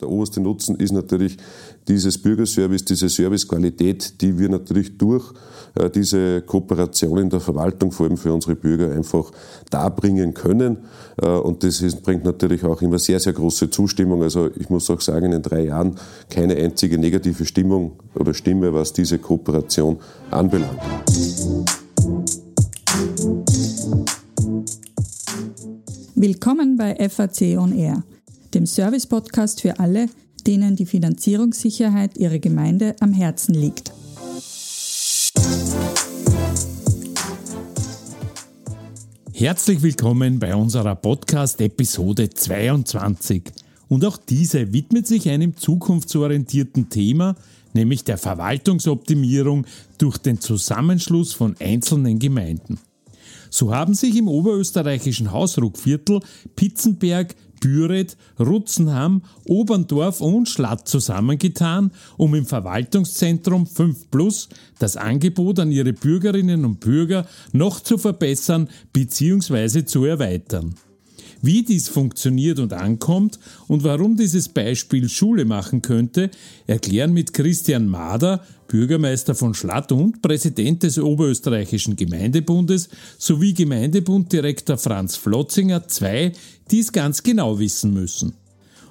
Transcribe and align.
Der 0.00 0.08
oberste 0.08 0.40
Nutzen 0.40 0.76
ist 0.76 0.92
natürlich 0.92 1.36
dieses 1.86 2.16
Bürgerservice, 2.16 2.84
diese 2.86 3.10
Servicequalität, 3.10 4.20
die 4.22 4.38
wir 4.38 4.48
natürlich 4.48 4.96
durch 4.96 5.32
äh, 5.74 5.90
diese 5.90 6.40
Kooperation 6.40 7.18
in 7.18 7.28
der 7.28 7.40
Verwaltung, 7.40 7.92
vor 7.92 8.06
allem 8.06 8.16
für 8.16 8.32
unsere 8.32 8.54
Bürger, 8.54 8.92
einfach 8.92 9.30
darbringen 9.68 10.32
können. 10.32 10.78
Äh, 11.20 11.28
und 11.28 11.62
das 11.62 11.82
bringt 11.96 12.24
natürlich 12.24 12.64
auch 12.64 12.80
immer 12.80 12.98
sehr, 12.98 13.20
sehr 13.20 13.34
große 13.34 13.68
Zustimmung. 13.68 14.22
Also 14.22 14.48
ich 14.56 14.70
muss 14.70 14.88
auch 14.88 15.02
sagen, 15.02 15.32
in 15.32 15.42
drei 15.42 15.64
Jahren 15.64 15.96
keine 16.30 16.56
einzige 16.56 16.96
negative 16.96 17.44
Stimmung 17.44 17.92
oder 18.14 18.32
Stimme, 18.32 18.72
was 18.72 18.94
diese 18.94 19.18
Kooperation 19.18 19.98
anbelangt. 20.30 20.80
Willkommen 26.14 26.76
bei 26.76 27.08
FAC 27.08 27.58
On 27.58 27.72
Air 27.76 28.02
dem 28.54 28.66
Service-Podcast 28.66 29.60
für 29.60 29.78
alle, 29.78 30.08
denen 30.46 30.76
die 30.76 30.86
Finanzierungssicherheit 30.86 32.16
ihrer 32.18 32.38
Gemeinde 32.38 32.96
am 33.00 33.12
Herzen 33.12 33.54
liegt. 33.54 33.92
Herzlich 39.32 39.82
willkommen 39.82 40.38
bei 40.38 40.54
unserer 40.54 40.96
Podcast-Episode 40.96 42.30
22. 42.30 43.44
Und 43.88 44.04
auch 44.04 44.16
diese 44.16 44.72
widmet 44.72 45.06
sich 45.06 45.28
einem 45.28 45.56
zukunftsorientierten 45.56 46.90
Thema, 46.90 47.36
nämlich 47.72 48.04
der 48.04 48.18
Verwaltungsoptimierung 48.18 49.66
durch 49.98 50.18
den 50.18 50.40
Zusammenschluss 50.40 51.32
von 51.32 51.56
einzelnen 51.58 52.18
Gemeinden. 52.18 52.78
So 53.50 53.74
haben 53.74 53.94
sich 53.94 54.16
im 54.16 54.28
oberösterreichischen 54.28 55.32
Hausruckviertel 55.32 56.20
Pitzenberg, 56.54 57.34
Büret, 57.60 58.16
Rutzenham, 58.38 59.22
Oberndorf 59.44 60.20
und 60.20 60.48
Schlatt 60.48 60.88
zusammengetan, 60.88 61.92
um 62.16 62.34
im 62.34 62.46
Verwaltungszentrum 62.46 63.66
5 63.66 64.10
Plus 64.10 64.48
das 64.78 64.96
Angebot 64.96 65.60
an 65.60 65.70
ihre 65.70 65.92
Bürgerinnen 65.92 66.64
und 66.64 66.80
Bürger 66.80 67.26
noch 67.52 67.80
zu 67.80 67.98
verbessern 67.98 68.68
bzw. 68.92 69.84
zu 69.84 70.04
erweitern. 70.04 70.74
Wie 71.42 71.62
dies 71.62 71.88
funktioniert 71.88 72.58
und 72.58 72.72
ankommt 72.72 73.38
und 73.66 73.82
warum 73.82 74.16
dieses 74.16 74.48
Beispiel 74.48 75.08
Schule 75.08 75.44
machen 75.44 75.80
könnte, 75.80 76.30
erklären 76.66 77.12
mit 77.12 77.32
Christian 77.32 77.86
Mader, 77.86 78.44
Bürgermeister 78.68 79.34
von 79.34 79.54
Schlatt 79.54 79.90
und 79.90 80.22
Präsident 80.22 80.82
des 80.82 80.98
Oberösterreichischen 80.98 81.96
Gemeindebundes 81.96 82.88
sowie 83.18 83.54
Gemeindebunddirektor 83.54 84.76
Franz 84.76 85.16
Flotzinger 85.16 85.88
zwei, 85.88 86.32
die 86.70 86.80
es 86.80 86.92
ganz 86.92 87.22
genau 87.22 87.58
wissen 87.58 87.92
müssen. 87.94 88.34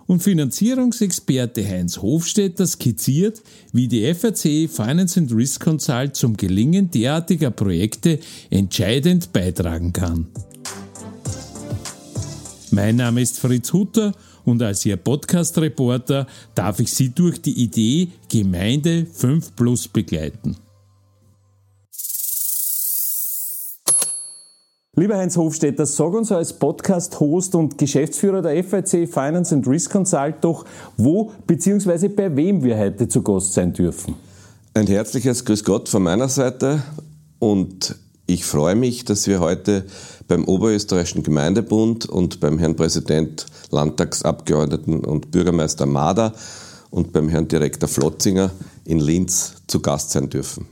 Und 0.08 0.24
Finanzierungsexperte 0.24 1.64
Heinz 1.64 2.00
Hofstetter 2.00 2.66
skizziert, 2.66 3.44
wie 3.72 3.88
die 3.88 4.12
FRC 4.12 4.68
Finance 4.68 5.20
and 5.20 5.32
Risk 5.32 5.64
Consult 5.64 6.16
zum 6.16 6.36
Gelingen 6.36 6.90
derartiger 6.90 7.52
Projekte 7.52 8.18
entscheidend 8.50 9.32
beitragen 9.32 9.94
kann. 9.94 10.26
Mein 12.82 12.96
Name 12.96 13.22
ist 13.22 13.40
Fritz 13.40 13.74
Hutter 13.74 14.14
und 14.46 14.62
als 14.62 14.86
Ihr 14.86 14.96
Podcast-Reporter 14.96 16.26
darf 16.56 16.80
ich 16.80 16.94
Sie 16.94 17.10
durch 17.10 17.42
die 17.42 17.62
Idee 17.62 18.08
Gemeinde 18.30 19.06
5 19.06 19.54
Plus 19.54 19.90
begleiten. 19.90 20.56
Lieber 24.96 25.18
Heinz 25.18 25.36
Hofstetter, 25.36 25.86
sag 25.86 26.14
uns 26.14 26.32
als 26.32 26.54
Podcast-Host 26.54 27.54
und 27.56 27.78
Geschäftsführer 27.78 28.42
der 28.42 28.64
FIC 28.64 29.14
Finance 29.14 29.54
and 29.54 29.68
Risk 29.68 29.92
Consult 29.92 30.36
doch, 30.40 30.64
wo 30.96 31.34
bzw. 31.48 32.08
bei 32.08 32.34
wem 32.34 32.64
wir 32.64 32.78
heute 32.78 33.10
zu 33.10 33.22
Gast 33.22 33.52
sein 33.52 33.74
dürfen. 33.74 34.16
Ein 34.74 34.88
herzliches 34.88 35.44
Grüß 35.44 35.66
Gott 35.66 35.90
von 35.90 36.04
meiner 36.04 36.30
Seite 36.30 36.82
und 37.40 37.98
ich 38.26 38.46
freue 38.46 38.76
mich, 38.76 39.04
dass 39.04 39.28
wir 39.28 39.42
heute 39.42 39.86
beim 40.30 40.46
Oberösterreichischen 40.46 41.24
Gemeindebund 41.24 42.06
und 42.06 42.40
beim 42.40 42.58
Herrn 42.58 42.78
Präsident, 42.78 43.48
Landtagsabgeordneten 43.72 45.04
und 45.04 45.32
Bürgermeister 45.32 45.86
Mader 45.86 46.32
und 46.92 47.12
beim 47.12 47.28
Herrn 47.28 47.50
Direktor 47.50 47.90
Flotzinger 47.90 48.52
in 48.86 49.00
Linz 49.00 49.56
zu 49.68 49.82
Gast 49.82 50.12
sein 50.12 50.30
dürfen. 50.30 50.68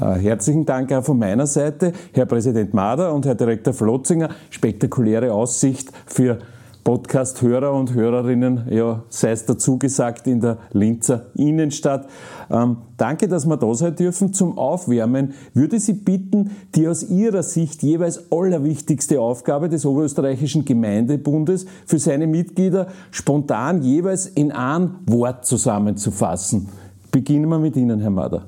Äh, 0.00 0.14
herzlichen 0.14 0.64
Dank 0.64 0.92
auch 0.92 1.04
von 1.04 1.18
meiner 1.18 1.46
Seite, 1.46 1.92
Herr 2.12 2.26
Präsident 2.26 2.72
Mader 2.72 3.12
und 3.12 3.26
Herr 3.26 3.34
Direktor 3.34 3.74
Flotzinger. 3.74 4.30
Spektakuläre 4.50 5.32
Aussicht 5.32 5.90
für 6.06 6.38
Podcast-Hörer 6.84 7.72
und 7.72 7.94
Hörerinnen, 7.94 8.66
ja, 8.70 9.04
sei 9.08 9.30
es 9.30 9.46
dazu 9.46 9.78
gesagt, 9.78 10.26
in 10.26 10.40
der 10.40 10.58
Linzer 10.72 11.26
Innenstadt. 11.34 12.08
Ähm, 12.50 12.78
danke, 12.96 13.28
dass 13.28 13.46
wir 13.46 13.56
da 13.56 13.72
sein 13.74 13.94
dürfen. 13.94 14.32
Zum 14.32 14.58
Aufwärmen 14.58 15.34
würde 15.54 15.78
Sie 15.78 15.92
bitten, 15.92 16.50
die 16.74 16.88
aus 16.88 17.04
Ihrer 17.04 17.42
Sicht 17.44 17.82
jeweils 17.82 18.32
allerwichtigste 18.32 19.20
Aufgabe 19.20 19.68
des 19.68 19.86
Oberösterreichischen 19.86 20.64
Gemeindebundes 20.64 21.66
für 21.86 21.98
seine 21.98 22.26
Mitglieder 22.26 22.88
spontan 23.12 23.82
jeweils 23.82 24.26
in 24.26 24.50
ein 24.50 24.96
Wort 25.06 25.46
zusammenzufassen. 25.46 26.68
Beginnen 27.12 27.48
wir 27.48 27.58
mit 27.58 27.76
Ihnen, 27.76 28.00
Herr 28.00 28.10
Mader. 28.10 28.46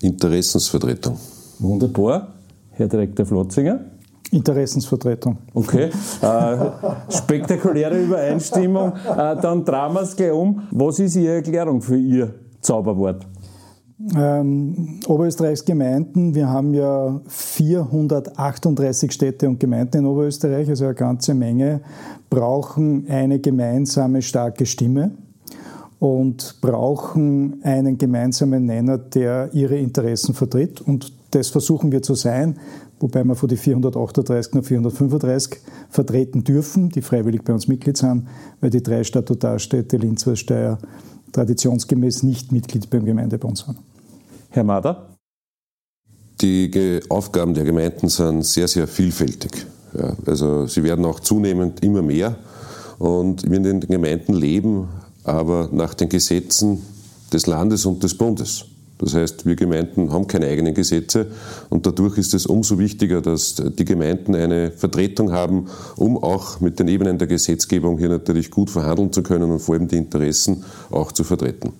Interessensvertretung. 0.00 1.16
Wunderbar. 1.58 2.28
Herr 2.72 2.88
Direktor 2.88 3.26
Flotzinger. 3.26 3.80
Interessensvertretung. 4.34 5.38
Okay, 5.54 5.90
äh, 6.20 6.56
spektakuläre 7.08 8.02
Übereinstimmung. 8.02 8.92
Äh, 8.92 9.36
dann 9.40 9.64
drehen 9.64 9.94
wir 9.94 10.02
es 10.02 10.16
gleich 10.16 10.32
um. 10.32 10.62
Was 10.70 10.98
ist 10.98 11.16
Ihre 11.16 11.36
Erklärung 11.36 11.80
für 11.80 11.96
Ihr 11.96 12.34
Zauberwort? 12.60 13.26
Ähm, 14.16 15.00
Oberösterreichs 15.06 15.64
Gemeinden, 15.64 16.34
wir 16.34 16.48
haben 16.48 16.74
ja 16.74 17.20
438 17.28 19.12
Städte 19.12 19.48
und 19.48 19.60
Gemeinden 19.60 19.98
in 19.98 20.06
Oberösterreich, 20.06 20.68
also 20.68 20.86
eine 20.86 20.94
ganze 20.94 21.32
Menge, 21.32 21.80
brauchen 22.28 23.06
eine 23.08 23.38
gemeinsame 23.38 24.20
starke 24.20 24.66
Stimme 24.66 25.12
und 26.00 26.60
brauchen 26.60 27.62
einen 27.62 27.96
gemeinsamen 27.96 28.66
Nenner, 28.66 28.98
der 28.98 29.50
ihre 29.52 29.76
Interessen 29.76 30.34
vertritt. 30.34 30.80
Und 30.80 31.12
das 31.30 31.48
versuchen 31.48 31.92
wir 31.92 32.02
zu 32.02 32.14
sein 32.14 32.58
wobei 33.04 33.22
wir 33.22 33.34
von 33.34 33.50
den 33.50 33.58
438 33.58 34.54
nur 34.54 34.62
435 34.62 35.60
vertreten 35.90 36.42
dürfen, 36.42 36.88
die 36.88 37.02
freiwillig 37.02 37.44
bei 37.44 37.52
uns 37.52 37.68
Mitglied 37.68 37.98
sind, 37.98 38.26
weil 38.62 38.70
die 38.70 38.82
drei 38.82 39.04
Statutarstädte 39.04 39.98
Linz, 39.98 40.26
Steyr 40.32 40.78
traditionsgemäß 41.32 42.22
nicht 42.22 42.50
Mitglied 42.50 42.88
beim 42.88 43.04
Gemeindebund 43.04 43.58
sind. 43.58 43.76
Herr 44.48 44.64
Mader? 44.64 45.10
Die 46.40 47.00
Aufgaben 47.10 47.52
der 47.52 47.64
Gemeinden 47.64 48.08
sind 48.08 48.42
sehr, 48.42 48.68
sehr 48.68 48.88
vielfältig. 48.88 49.66
Ja, 49.92 50.16
also 50.24 50.66
sie 50.66 50.82
werden 50.82 51.04
auch 51.04 51.20
zunehmend 51.20 51.84
immer 51.84 52.00
mehr 52.00 52.36
und 52.98 53.42
wir 53.48 53.58
in 53.58 53.64
den 53.64 53.80
Gemeinden 53.80 54.32
leben 54.32 54.88
aber 55.24 55.68
nach 55.72 55.92
den 55.92 56.08
Gesetzen 56.08 56.82
des 57.32 57.46
Landes 57.46 57.84
und 57.84 58.02
des 58.02 58.16
Bundes. 58.16 58.66
Das 58.98 59.14
heißt, 59.14 59.44
wir 59.44 59.56
Gemeinden 59.56 60.12
haben 60.12 60.26
keine 60.26 60.46
eigenen 60.46 60.72
Gesetze 60.72 61.26
und 61.68 61.84
dadurch 61.84 62.16
ist 62.16 62.32
es 62.32 62.46
umso 62.46 62.78
wichtiger, 62.78 63.20
dass 63.20 63.56
die 63.56 63.84
Gemeinden 63.84 64.34
eine 64.34 64.70
Vertretung 64.70 65.32
haben, 65.32 65.66
um 65.96 66.16
auch 66.16 66.60
mit 66.60 66.78
den 66.78 66.88
Ebenen 66.88 67.18
der 67.18 67.26
Gesetzgebung 67.26 67.98
hier 67.98 68.08
natürlich 68.08 68.50
gut 68.50 68.70
verhandeln 68.70 69.12
zu 69.12 69.22
können 69.22 69.50
und 69.50 69.58
vor 69.58 69.74
allem 69.74 69.88
die 69.88 69.96
Interessen 69.96 70.64
auch 70.90 71.10
zu 71.10 71.24
vertreten. 71.24 71.72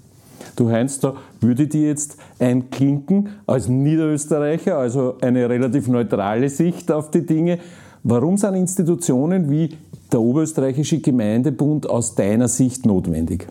Du 0.57 0.71
Heinz, 0.71 1.01
da 1.01 1.15
würde 1.41 1.67
dir 1.67 1.89
jetzt 1.89 2.17
einklinken 2.39 3.31
als 3.47 3.69
Niederösterreicher, 3.69 4.79
also 4.79 5.17
eine 5.21 5.49
relativ 5.49 5.89
neutrale 5.89 6.49
Sicht 6.49 6.93
auf 6.93 7.11
die 7.11 7.27
Dinge. 7.27 7.59
Warum 8.05 8.37
sind 8.37 8.55
Institutionen 8.55 9.51
wie 9.51 9.71
der 10.13 10.21
Oberösterreichische 10.21 11.01
Gemeindebund 11.01 11.89
aus 11.89 12.15
deiner 12.15 12.49
Sicht 12.49 12.87
notwendig? 12.87 13.49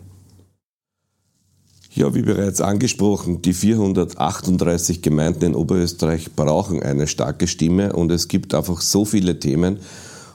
Ja, 1.96 2.12
wie 2.12 2.22
bereits 2.22 2.60
angesprochen, 2.60 3.40
die 3.40 3.52
438 3.52 5.00
Gemeinden 5.00 5.44
in 5.44 5.54
Oberösterreich 5.54 6.32
brauchen 6.32 6.82
eine 6.82 7.06
starke 7.06 7.46
Stimme 7.46 7.92
und 7.92 8.10
es 8.10 8.26
gibt 8.26 8.52
einfach 8.52 8.80
so 8.80 9.04
viele 9.04 9.38
Themen, 9.38 9.78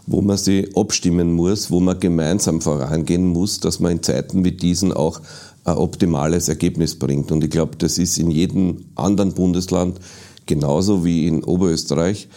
wo 0.08 0.22
man 0.22 0.38
sie 0.38 0.70
abstimmen 0.74 1.34
muss, 1.34 1.70
wo 1.70 1.82
man 1.82 2.00
gemeinsam 2.00 2.62
vorangehen 2.62 3.28
muss, 3.28 3.60
dass 3.60 3.82
man 3.82 3.92
in 3.92 4.04
Zeiten 4.04 4.46
wie 4.46 4.54
diesen 4.54 4.94
auch 4.94 5.20
ein 5.66 5.76
optimales 5.76 6.48
Ergebnis 6.48 6.98
bringt. 6.98 7.30
Und 7.30 7.44
ich 7.44 7.50
glaube, 7.50 7.76
das 7.76 7.98
ist 7.98 8.18
in 8.18 8.32
jedem 8.32 8.86
anderen 8.96 9.34
Bundesland 9.34 10.00
genauso 10.46 11.04
wie 11.04 11.28
in 11.28 11.44
Oberösterreich. 11.44 12.30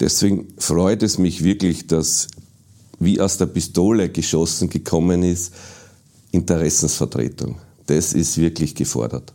Deswegen 0.00 0.48
freut 0.58 1.04
es 1.04 1.18
mich 1.18 1.44
wirklich, 1.44 1.86
dass 1.86 2.26
wie 2.98 3.20
aus 3.20 3.38
der 3.38 3.46
Pistole 3.46 4.08
geschossen 4.08 4.68
gekommen 4.68 5.22
ist, 5.22 5.54
Interessensvertretung 6.32 7.54
das 7.86 8.12
ist 8.12 8.38
wirklich 8.38 8.74
gefordert. 8.74 9.32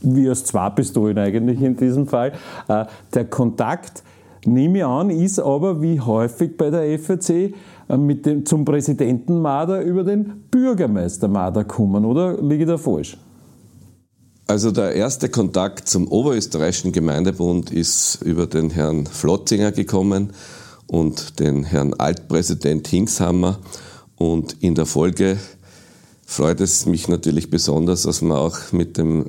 Wie 0.00 0.28
aus 0.28 0.44
zwei 0.44 0.70
Pistolen 0.70 1.18
eigentlich 1.18 1.60
in 1.60 1.76
diesem 1.76 2.06
Fall. 2.06 2.32
Äh, 2.68 2.86
der 3.14 3.24
Kontakt, 3.26 4.02
nehme 4.44 4.78
ich 4.78 4.84
an, 4.84 5.10
ist 5.10 5.38
aber 5.38 5.80
wie 5.80 6.00
häufig 6.00 6.56
bei 6.56 6.70
der 6.70 6.98
FAC, 6.98 7.30
äh, 7.30 7.52
äh, 7.88 7.96
mit 7.96 8.26
dem, 8.26 8.44
zum 8.46 8.64
Präsidenten 8.64 9.40
Mader 9.40 9.82
über 9.82 10.04
den 10.04 10.44
Bürgermeister 10.50 11.28
Mader 11.28 11.64
kommen, 11.64 12.04
oder 12.04 12.40
liege 12.42 12.64
ich 12.64 12.68
da 12.68 12.78
falsch? 12.78 13.16
Also 14.46 14.70
der 14.70 14.94
erste 14.94 15.28
Kontakt 15.28 15.88
zum 15.88 16.08
Oberösterreichischen 16.08 16.92
Gemeindebund 16.92 17.70
ist 17.70 18.20
über 18.22 18.46
den 18.46 18.70
Herrn 18.70 19.06
Flotzinger 19.06 19.72
gekommen 19.72 20.32
und 20.88 21.38
den 21.38 21.64
Herrn 21.64 21.94
Altpräsident 21.94 22.86
Hingshammer. 22.88 23.58
Und 24.16 24.56
in 24.60 24.74
der 24.74 24.86
Folge 24.86 25.38
freut 26.32 26.60
es 26.60 26.86
mich 26.86 27.08
natürlich 27.08 27.50
besonders, 27.50 28.02
dass 28.02 28.22
man 28.22 28.38
auch 28.38 28.72
mit 28.72 28.96
dem 28.96 29.26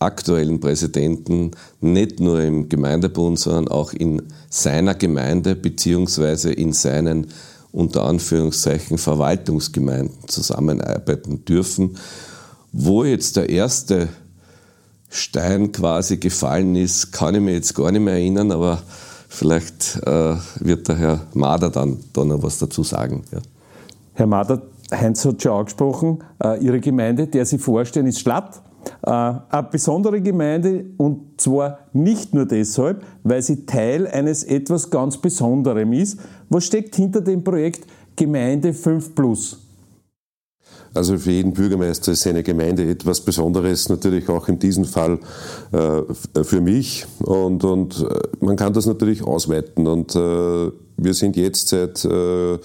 aktuellen 0.00 0.58
Präsidenten 0.58 1.52
nicht 1.80 2.18
nur 2.18 2.40
im 2.40 2.68
Gemeindebund, 2.68 3.38
sondern 3.38 3.68
auch 3.68 3.92
in 3.92 4.22
seiner 4.48 4.94
Gemeinde 4.94 5.54
beziehungsweise 5.54 6.52
in 6.52 6.72
seinen 6.72 7.28
unter 7.70 8.04
Anführungszeichen 8.04 8.98
Verwaltungsgemeinden 8.98 10.28
zusammenarbeiten 10.28 11.44
dürfen, 11.44 11.96
wo 12.72 13.04
jetzt 13.04 13.36
der 13.36 13.48
erste 13.48 14.08
Stein 15.08 15.70
quasi 15.70 16.16
gefallen 16.16 16.74
ist, 16.74 17.12
kann 17.12 17.36
ich 17.36 17.40
mir 17.40 17.52
jetzt 17.52 17.74
gar 17.76 17.92
nicht 17.92 18.02
mehr 18.02 18.14
erinnern, 18.14 18.50
aber 18.50 18.82
vielleicht 19.28 20.00
äh, 20.04 20.36
wird 20.58 20.88
der 20.88 20.96
Herr 20.96 21.26
Mader 21.32 21.70
dann 21.70 21.98
da 22.12 22.24
noch 22.24 22.42
was 22.42 22.58
dazu 22.58 22.82
sagen. 22.82 23.22
Ja. 23.30 23.38
Herr 24.14 24.26
Mader, 24.26 24.62
Heinz 24.90 25.24
hat 25.24 25.42
schon 25.42 25.52
angesprochen, 25.52 26.18
äh, 26.42 26.62
Ihre 26.62 26.80
Gemeinde, 26.80 27.26
der 27.26 27.44
Sie 27.44 27.58
vorstellen, 27.58 28.06
ist 28.06 28.20
Schlatt. 28.20 28.62
Äh, 29.02 29.10
eine 29.10 29.68
besondere 29.70 30.20
Gemeinde 30.20 30.86
und 30.96 31.40
zwar 31.40 31.80
nicht 31.92 32.34
nur 32.34 32.46
deshalb, 32.46 33.04
weil 33.22 33.42
sie 33.42 33.66
Teil 33.66 34.06
eines 34.06 34.44
etwas 34.44 34.90
ganz 34.90 35.18
Besonderem 35.18 35.92
ist. 35.92 36.18
Was 36.48 36.64
steckt 36.64 36.96
hinter 36.96 37.20
dem 37.20 37.44
Projekt 37.44 37.86
Gemeinde 38.16 38.72
5 38.72 39.14
Plus? 39.14 39.58
Also 40.92 41.16
für 41.18 41.30
jeden 41.30 41.52
Bürgermeister 41.52 42.12
ist 42.12 42.22
seine 42.22 42.42
Gemeinde 42.42 42.88
etwas 42.88 43.20
Besonderes, 43.20 43.88
natürlich 43.88 44.28
auch 44.28 44.48
in 44.48 44.58
diesem 44.58 44.84
Fall 44.84 45.20
äh, 45.70 46.42
für 46.42 46.60
mich. 46.60 47.06
Und, 47.20 47.62
und 47.62 48.00
äh, 48.00 48.44
man 48.44 48.56
kann 48.56 48.72
das 48.72 48.86
natürlich 48.86 49.22
ausweiten. 49.22 49.86
Und 49.86 50.16
äh, 50.16 50.70
wir 50.96 51.14
sind 51.14 51.36
jetzt 51.36 51.68
seit 51.68 52.04
äh, 52.04 52.58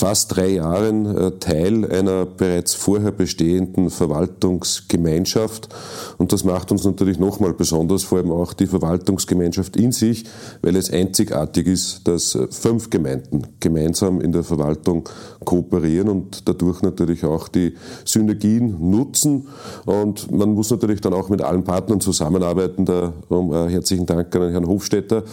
fast 0.00 0.34
drei 0.34 0.48
Jahren 0.48 1.04
äh, 1.14 1.30
Teil 1.40 1.84
einer 1.84 2.24
bereits 2.24 2.72
vorher 2.72 3.12
bestehenden 3.12 3.90
Verwaltungsgemeinschaft. 3.90 5.68
Und 6.16 6.32
das 6.32 6.42
macht 6.42 6.72
uns 6.72 6.84
natürlich 6.84 7.18
nochmal 7.18 7.52
besonders, 7.52 8.04
vor 8.04 8.16
allem 8.16 8.32
auch 8.32 8.54
die 8.54 8.66
Verwaltungsgemeinschaft 8.66 9.76
in 9.76 9.92
sich, 9.92 10.24
weil 10.62 10.76
es 10.76 10.90
einzigartig 10.90 11.66
ist, 11.66 12.08
dass 12.08 12.34
äh, 12.34 12.46
fünf 12.50 12.88
Gemeinden 12.88 13.42
gemeinsam 13.60 14.22
in 14.22 14.32
der 14.32 14.42
Verwaltung 14.42 15.06
kooperieren 15.44 16.08
und 16.08 16.48
dadurch 16.48 16.80
natürlich 16.80 17.26
auch 17.26 17.48
die 17.48 17.74
Synergien 18.06 18.90
nutzen. 18.90 19.48
Und 19.84 20.30
man 20.30 20.54
muss 20.54 20.70
natürlich 20.70 21.02
dann 21.02 21.12
auch 21.12 21.28
mit 21.28 21.42
allen 21.42 21.64
Partnern 21.64 22.00
zusammenarbeiten. 22.00 22.86
Da 22.86 23.12
um, 23.28 23.52
äh, 23.52 23.68
herzlichen 23.68 24.06
Dank 24.06 24.34
an 24.34 24.50
Herrn 24.50 24.66
Hofstetter, 24.66 25.24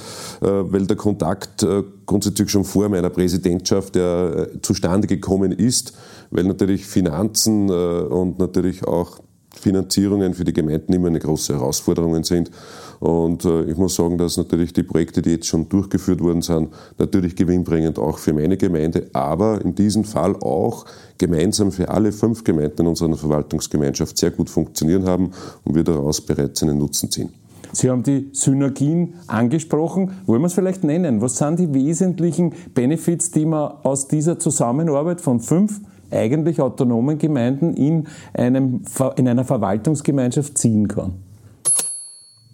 äh, 0.42 0.46
weil 0.46 0.86
der 0.88 0.98
Kontakt 0.98 1.64
äh, 1.64 1.84
grundsätzlich 2.06 2.50
schon 2.50 2.66
vor 2.66 2.90
meiner 2.90 3.10
Präsidentschaft 3.10 3.96
der 3.96 4.50
äh, 4.54 4.57
zustande 4.62 5.08
gekommen 5.08 5.52
ist, 5.52 5.94
weil 6.32 6.44
natürlich 6.44 6.86
Finanzen 6.86 7.70
äh, 7.70 7.72
und 7.72 8.40
natürlich 8.40 8.84
auch 8.86 9.20
Finanzierungen 9.58 10.34
für 10.34 10.44
die 10.44 10.54
Gemeinden 10.54 10.94
immer 10.94 11.08
eine 11.08 11.20
große 11.20 11.54
Herausforderung 11.54 12.24
sind. 12.24 12.52
Und 13.00 13.46
äh, 13.46 13.64
ich 13.64 13.78
muss 13.78 13.96
sagen, 13.96 14.18
dass 14.18 14.38
natürlich 14.38 14.74
die 14.74 14.84
Projekte, 14.84 15.22
die 15.22 15.32
jetzt 15.32 15.48
schon 15.48 15.70
durchgeführt 15.70 16.22
worden 16.22 16.42
sind, 16.42 16.70
natürlich 16.98 17.36
gewinnbringend 17.36 18.00
auch 18.00 18.18
für 18.18 18.34
meine 18.34 18.58
Gemeinde, 18.58 19.10
aber 19.14 19.62
in 19.62 19.76
diesem 19.76 20.04
Fall 20.04 20.36
auch 20.38 20.86
gemeinsam 21.18 21.72
für 21.72 21.90
alle 21.90 22.12
fünf 22.12 22.44
Gemeinden 22.44 22.82
in 22.82 22.88
unserer 22.88 23.16
Verwaltungsgemeinschaft 23.16 24.18
sehr 24.18 24.32
gut 24.32 24.50
funktionieren 24.50 25.06
haben 25.06 25.32
und 25.64 25.76
wir 25.76 25.84
daraus 25.84 26.22
bereits 26.22 26.64
einen 26.64 26.78
Nutzen 26.78 27.12
ziehen. 27.12 27.34
Sie 27.74 27.90
haben 27.90 28.04
die 28.04 28.30
Synergien 28.34 29.16
angesprochen. 29.28 30.12
Wollen 30.26 30.42
wir 30.42 30.48
es 30.48 30.54
vielleicht 30.54 30.84
nennen? 30.84 31.22
Was 31.22 31.38
sind 31.38 31.60
die 31.60 31.74
wesentlichen 31.74 32.54
Benefits, 32.74 33.32
die 33.32 33.46
man 33.46 33.72
aus 33.84 34.08
dieser 34.08 34.40
Zusammenarbeit 34.40 35.22
von 35.22 35.40
fünf 35.40 35.82
eigentlich 36.12 36.62
autonomen 36.62 37.18
Gemeinden 37.18 37.74
in, 37.74 38.08
einem, 38.34 38.82
in 39.18 39.28
einer 39.28 39.44
Verwaltungsgemeinschaft 39.46 40.58
ziehen 40.58 40.88
kann? 40.88 41.14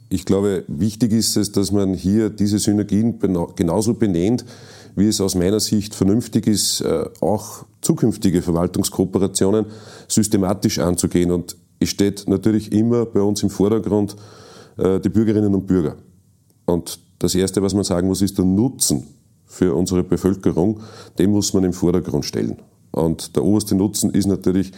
Ich 0.10 0.26
glaube, 0.26 0.64
wichtig 0.68 1.12
ist 1.12 1.38
es, 1.38 1.52
dass 1.52 1.72
man 1.72 1.96
hier 1.96 2.30
diese 2.30 2.60
Synergien 2.60 3.18
genauso 3.56 3.96
benennt, 3.96 4.46
wie 4.96 5.08
es 5.08 5.20
aus 5.20 5.34
meiner 5.34 5.60
Sicht 5.60 5.96
vernünftig 5.96 6.46
ist, 6.46 6.82
äh, 6.82 7.06
auch 7.20 7.66
zukünftige 7.82 8.44
Verwaltungskooperationen 8.44 9.66
systematisch 10.08 10.78
anzugehen. 10.78 11.32
Und 11.32 11.58
es 11.80 11.90
steht 11.90 12.26
natürlich 12.28 12.72
immer 12.72 13.06
bei 13.06 13.22
uns 13.22 13.42
im 13.42 13.50
Vordergrund 13.50 14.16
die 14.78 15.10
Bürgerinnen 15.10 15.54
und 15.54 15.68
Bürger. 15.68 15.98
Und 16.66 17.00
das 17.20 17.36
Erste, 17.36 17.62
was 17.62 17.74
man 17.74 17.84
sagen 17.84 18.08
muss, 18.08 18.22
ist 18.22 18.38
der 18.38 18.46
Nutzen 18.46 19.04
für 19.46 19.76
unsere 19.76 20.04
Bevölkerung. 20.04 20.80
Den 21.18 21.32
muss 21.32 21.54
man 21.54 21.64
im 21.64 21.74
Vordergrund 21.74 22.26
stellen. 22.26 22.58
Und 22.92 23.36
der 23.36 23.44
oberste 23.44 23.74
Nutzen 23.74 24.12
ist 24.12 24.28
natürlich 24.28 24.72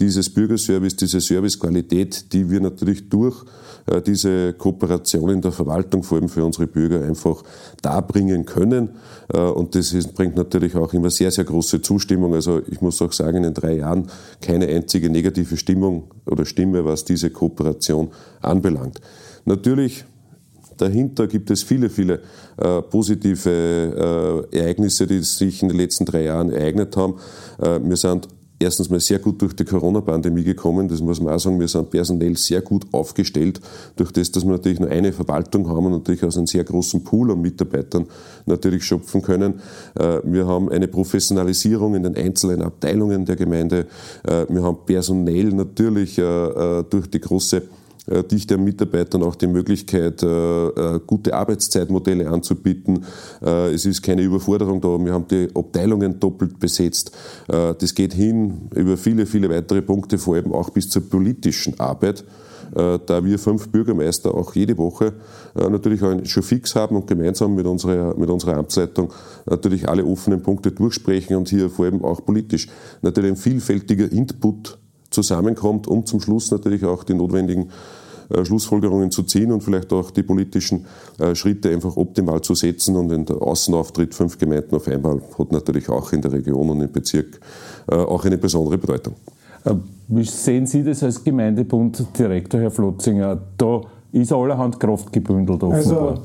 dieses 0.00 0.28
Bürgerservice, 0.30 0.96
diese 0.96 1.20
Servicequalität, 1.20 2.32
die 2.32 2.50
wir 2.50 2.60
natürlich 2.60 3.08
durch 3.08 3.44
äh, 3.86 4.02
diese 4.02 4.54
Kooperation 4.54 5.30
in 5.30 5.40
der 5.40 5.52
Verwaltung, 5.52 6.02
vor 6.02 6.18
allem 6.18 6.28
für 6.28 6.44
unsere 6.44 6.66
Bürger, 6.66 7.04
einfach 7.04 7.44
darbringen 7.80 8.44
können. 8.44 8.90
Äh, 9.32 9.38
und 9.38 9.76
das 9.76 9.92
bringt 10.08 10.34
natürlich 10.34 10.74
auch 10.74 10.92
immer 10.94 11.10
sehr, 11.10 11.30
sehr 11.30 11.44
große 11.44 11.80
Zustimmung. 11.80 12.34
Also 12.34 12.60
ich 12.66 12.80
muss 12.80 13.00
auch 13.02 13.12
sagen, 13.12 13.44
in 13.44 13.54
drei 13.54 13.76
Jahren 13.76 14.08
keine 14.40 14.66
einzige 14.66 15.08
negative 15.08 15.56
Stimmung 15.56 16.10
oder 16.26 16.46
Stimme, 16.46 16.84
was 16.84 17.04
diese 17.04 17.30
Kooperation 17.30 18.08
anbelangt. 18.40 19.00
Natürlich 19.44 20.04
dahinter 20.76 21.26
gibt 21.26 21.50
es 21.50 21.62
viele, 21.62 21.90
viele 21.90 22.20
äh, 22.56 22.82
positive 22.82 24.48
äh, 24.52 24.58
Ereignisse, 24.58 25.06
die 25.06 25.22
sich 25.22 25.62
in 25.62 25.68
den 25.68 25.78
letzten 25.78 26.04
drei 26.04 26.24
Jahren 26.24 26.50
ereignet 26.50 26.96
haben. 26.96 27.14
Äh, 27.58 27.80
wir 27.82 27.96
sind 27.96 28.28
erstens 28.60 28.90
mal 28.90 29.00
sehr 29.00 29.18
gut 29.18 29.40
durch 29.40 29.54
die 29.54 29.64
Corona-Pandemie 29.64 30.44
gekommen. 30.44 30.86
Das 30.86 31.00
muss 31.00 31.20
man 31.20 31.34
auch 31.34 31.40
sagen. 31.40 31.58
Wir 31.58 31.66
sind 31.66 31.90
personell 31.90 32.36
sehr 32.36 32.60
gut 32.60 32.86
aufgestellt. 32.92 33.60
Durch 33.96 34.12
das, 34.12 34.30
dass 34.30 34.44
wir 34.44 34.52
natürlich 34.52 34.78
nur 34.78 34.90
eine 34.90 35.12
Verwaltung 35.12 35.68
haben 35.68 35.86
und 35.86 35.92
natürlich 35.92 36.22
aus 36.22 36.36
einem 36.36 36.46
sehr 36.46 36.62
großen 36.62 37.02
Pool 37.02 37.32
an 37.32 37.40
Mitarbeitern 37.40 38.06
natürlich 38.46 38.84
schöpfen 38.84 39.22
können. 39.22 39.60
Äh, 39.98 40.20
wir 40.24 40.46
haben 40.46 40.68
eine 40.68 40.88
Professionalisierung 40.88 41.94
in 41.94 42.04
den 42.04 42.16
einzelnen 42.16 42.62
Abteilungen 42.62 43.24
der 43.24 43.36
Gemeinde. 43.36 43.86
Äh, 44.24 44.46
wir 44.48 44.62
haben 44.62 44.78
personell 44.84 45.48
natürlich 45.48 46.18
äh, 46.18 46.84
durch 46.88 47.10
die 47.10 47.20
große 47.20 47.62
äh, 48.06 48.24
Dichte 48.24 48.54
an 48.54 48.64
Mitarbeitern 48.64 49.22
auch 49.22 49.34
die 49.34 49.46
Möglichkeit, 49.46 50.22
äh, 50.22 50.26
äh, 50.26 51.00
gute 51.06 51.34
Arbeitszeitmodelle 51.34 52.28
anzubieten. 52.28 53.04
Es 53.40 53.86
ist 53.86 54.02
keine 54.02 54.22
Überforderung 54.22 54.80
da. 54.80 54.88
Wir 55.04 55.12
haben 55.12 55.26
die 55.28 55.48
Abteilungen 55.54 56.20
doppelt 56.20 56.58
besetzt. 56.58 57.12
Das 57.46 57.94
geht 57.94 58.12
hin 58.12 58.68
über 58.74 58.96
viele, 58.96 59.26
viele 59.26 59.48
weitere 59.48 59.82
Punkte, 59.82 60.18
vor 60.18 60.36
allem 60.36 60.52
auch 60.52 60.70
bis 60.70 60.88
zur 60.88 61.08
politischen 61.08 61.78
Arbeit 61.78 62.24
da 62.72 63.24
wir 63.24 63.36
fünf 63.40 63.70
Bürgermeister 63.70 64.32
auch 64.32 64.54
jede 64.54 64.78
Woche 64.78 65.14
natürlich 65.56 65.98
schon 66.30 66.42
fix 66.44 66.76
haben 66.76 66.94
und 66.94 67.08
gemeinsam 67.08 67.56
mit 67.56 67.66
unserer, 67.66 68.16
mit 68.16 68.30
unserer 68.30 68.58
Amtsleitung 68.58 69.12
natürlich 69.46 69.88
alle 69.88 70.04
offenen 70.04 70.40
Punkte 70.40 70.70
durchsprechen 70.70 71.34
und 71.34 71.48
hier 71.48 71.68
vor 71.68 71.86
allem 71.86 72.04
auch 72.04 72.24
politisch 72.24 72.68
natürlich 73.02 73.32
ein 73.32 73.36
vielfältiger 73.36 74.12
Input 74.12 74.78
zusammenkommt, 75.10 75.86
um 75.86 76.06
zum 76.06 76.20
Schluss 76.20 76.50
natürlich 76.50 76.84
auch 76.84 77.04
die 77.04 77.14
notwendigen 77.14 77.70
äh, 78.30 78.44
Schlussfolgerungen 78.44 79.10
zu 79.10 79.24
ziehen 79.24 79.52
und 79.52 79.62
vielleicht 79.62 79.92
auch 79.92 80.10
die 80.10 80.22
politischen 80.22 80.86
äh, 81.18 81.34
Schritte 81.34 81.70
einfach 81.70 81.96
optimal 81.96 82.40
zu 82.42 82.54
setzen. 82.54 82.96
Und 82.96 83.10
in 83.12 83.24
der 83.24 83.42
Außenauftritt 83.42 84.14
fünf 84.14 84.38
Gemeinden 84.38 84.76
auf 84.76 84.86
einmal 84.88 85.20
hat 85.38 85.52
natürlich 85.52 85.88
auch 85.88 86.12
in 86.12 86.22
der 86.22 86.32
Region 86.32 86.70
und 86.70 86.80
im 86.80 86.92
Bezirk 86.92 87.40
äh, 87.90 87.94
auch 87.94 88.24
eine 88.24 88.38
besondere 88.38 88.78
Bedeutung. 88.78 89.14
Wie 90.08 90.24
sehen 90.24 90.66
Sie 90.66 90.82
das 90.82 91.02
als 91.02 91.22
Gemeindebunddirektor, 91.22 92.60
Herr 92.60 92.70
Flotzinger? 92.70 93.38
Da 93.58 93.82
ist 94.12 94.32
allerhand 94.32 94.80
Kraft 94.80 95.12
gebündelt 95.12 95.62
offenbar. 95.62 96.18
Also 96.18 96.22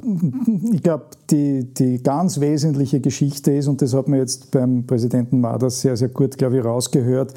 ich 0.72 0.82
glaube, 0.82 1.06
die, 1.30 1.66
die 1.74 2.02
ganz 2.02 2.40
wesentliche 2.40 3.00
Geschichte 3.00 3.52
ist, 3.52 3.68
und 3.68 3.82
das 3.82 3.94
hat 3.94 4.08
man 4.08 4.20
jetzt 4.20 4.52
beim 4.52 4.86
Präsidenten 4.86 5.40
Maders 5.40 5.82
sehr, 5.82 5.96
sehr 5.96 6.10
gut, 6.10 6.38
glaube 6.38 6.58
ich, 6.58 6.66
rausgehört, 6.66 7.34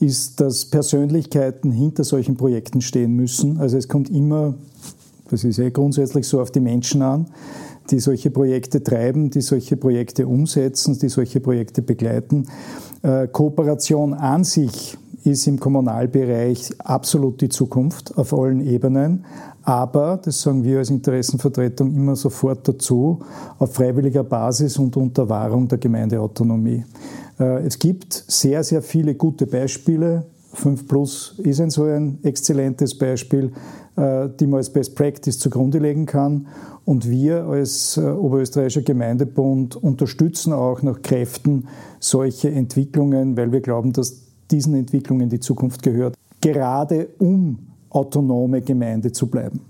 ist, 0.00 0.40
dass 0.40 0.64
Persönlichkeiten 0.64 1.70
hinter 1.70 2.04
solchen 2.04 2.36
Projekten 2.36 2.80
stehen 2.80 3.14
müssen. 3.14 3.58
Also 3.58 3.76
es 3.76 3.88
kommt 3.88 4.10
immer, 4.10 4.54
das 5.30 5.44
ist 5.44 5.58
eh 5.58 5.70
grundsätzlich 5.70 6.26
so, 6.26 6.40
auf 6.40 6.50
die 6.50 6.60
Menschen 6.60 7.02
an. 7.02 7.26
die 7.90 8.00
solche 8.00 8.30
Projekte 8.30 8.82
treiben, 8.82 9.30
die 9.30 9.40
solche 9.40 9.76
Projekte 9.76 10.26
umsetzen, 10.26 10.98
die 10.98 11.08
solche 11.08 11.40
Projekte 11.40 11.82
begleiten. 11.82 12.46
Äh, 13.02 13.28
Kooperation 13.28 14.14
an 14.14 14.44
sich 14.44 14.96
ist 15.24 15.46
im 15.46 15.60
Kommunalbereich 15.60 16.70
absolut 16.78 17.40
die 17.40 17.48
Zukunft 17.48 18.16
auf 18.16 18.32
allen 18.32 18.60
Ebenen. 18.60 19.24
Aber, 19.64 20.20
das 20.22 20.42
sagen 20.42 20.64
wir 20.64 20.78
als 20.78 20.90
Interessenvertretung 20.90 21.94
immer 21.94 22.16
sofort 22.16 22.66
dazu, 22.66 23.20
auf 23.58 23.74
freiwilliger 23.74 24.24
Basis 24.24 24.78
und 24.78 24.96
unter 24.96 25.28
Wahrung 25.28 25.68
der 25.68 25.78
Gemeindeautonomie. 25.78 26.84
Äh, 27.38 27.64
es 27.66 27.78
gibt 27.78 28.12
sehr, 28.12 28.64
sehr 28.64 28.82
viele 28.82 29.14
gute 29.14 29.46
Beispiele. 29.46 30.26
5 30.54 30.86
Plus 30.86 31.34
ist 31.38 31.60
ein 31.60 31.70
so 31.70 31.84
ein 31.84 32.18
exzellentes 32.22 32.98
Beispiel, 32.98 33.52
äh, 33.96 34.28
die 34.38 34.46
man 34.46 34.58
als 34.58 34.70
Best 34.70 34.94
Practice 34.96 35.38
zugrunde 35.38 35.78
legen 35.78 36.06
kann. 36.06 36.48
Und 36.84 37.08
wir 37.08 37.44
als 37.44 37.96
äh, 37.96 38.02
Oberösterreichischer 38.02 38.82
Gemeindebund 38.82 39.76
unterstützen 39.76 40.52
auch 40.52 40.82
nach 40.82 41.00
Kräften 41.02 41.68
solche 42.00 42.50
Entwicklungen, 42.50 43.36
weil 43.36 43.52
wir 43.52 43.60
glauben, 43.60 43.92
dass 43.92 44.22
diesen 44.50 44.74
Entwicklungen 44.74 45.28
die 45.28 45.40
Zukunft 45.40 45.82
gehört, 45.82 46.14
gerade 46.40 47.08
um 47.18 47.71
autonome 47.94 48.62
Gemeinde 48.62 49.12
zu 49.12 49.28
bleiben. 49.28 49.60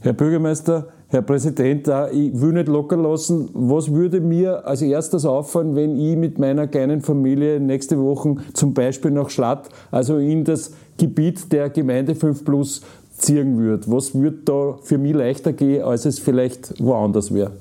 Herr 0.00 0.12
Bürgermeister, 0.12 0.88
Herr 1.06 1.22
Präsident, 1.22 1.86
ich 2.12 2.40
will 2.40 2.52
nicht 2.52 2.66
locker 2.66 2.96
lassen. 2.96 3.50
Was 3.52 3.92
würde 3.92 4.20
mir 4.20 4.66
als 4.66 4.82
erstes 4.82 5.24
auffallen, 5.24 5.76
wenn 5.76 5.96
ich 5.96 6.16
mit 6.16 6.38
meiner 6.38 6.66
kleinen 6.66 7.02
Familie 7.02 7.60
nächste 7.60 8.00
Woche 8.00 8.36
zum 8.52 8.74
Beispiel 8.74 9.12
nach 9.12 9.30
Schlatt, 9.30 9.68
also 9.90 10.18
in 10.18 10.42
das 10.44 10.72
Gebiet 10.96 11.52
der 11.52 11.70
Gemeinde 11.70 12.14
5 12.14 12.44
Plus 12.44 12.80
ziehen 13.16 13.58
würde? 13.58 13.84
Was 13.86 14.14
würde 14.14 14.38
da 14.44 14.78
für 14.82 14.98
mich 14.98 15.14
leichter 15.14 15.52
gehen, 15.52 15.84
als 15.84 16.04
es 16.04 16.18
vielleicht 16.18 16.82
woanders 16.82 17.32
wäre? 17.32 17.52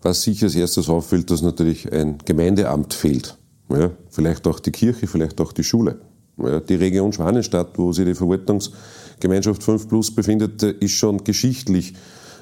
Was 0.00 0.22
sicher 0.22 0.46
als 0.46 0.54
erstes 0.54 0.88
auffällt, 0.88 1.30
dass 1.30 1.42
natürlich 1.42 1.92
ein 1.92 2.18
Gemeindeamt 2.24 2.94
fehlt. 2.94 3.36
Ja, 3.68 3.90
vielleicht 4.08 4.46
auch 4.46 4.60
die 4.60 4.70
Kirche, 4.70 5.06
vielleicht 5.06 5.40
auch 5.40 5.52
die 5.52 5.64
Schule. 5.64 5.98
Die 6.36 6.74
Region 6.74 7.12
Schwanenstadt, 7.12 7.78
wo 7.78 7.92
sich 7.92 8.04
die 8.04 8.14
Verwaltungsgemeinschaft 8.14 9.62
5 9.62 9.88
Plus 9.88 10.14
befindet, 10.14 10.62
ist 10.62 10.92
schon 10.92 11.22
geschichtlich 11.22 11.94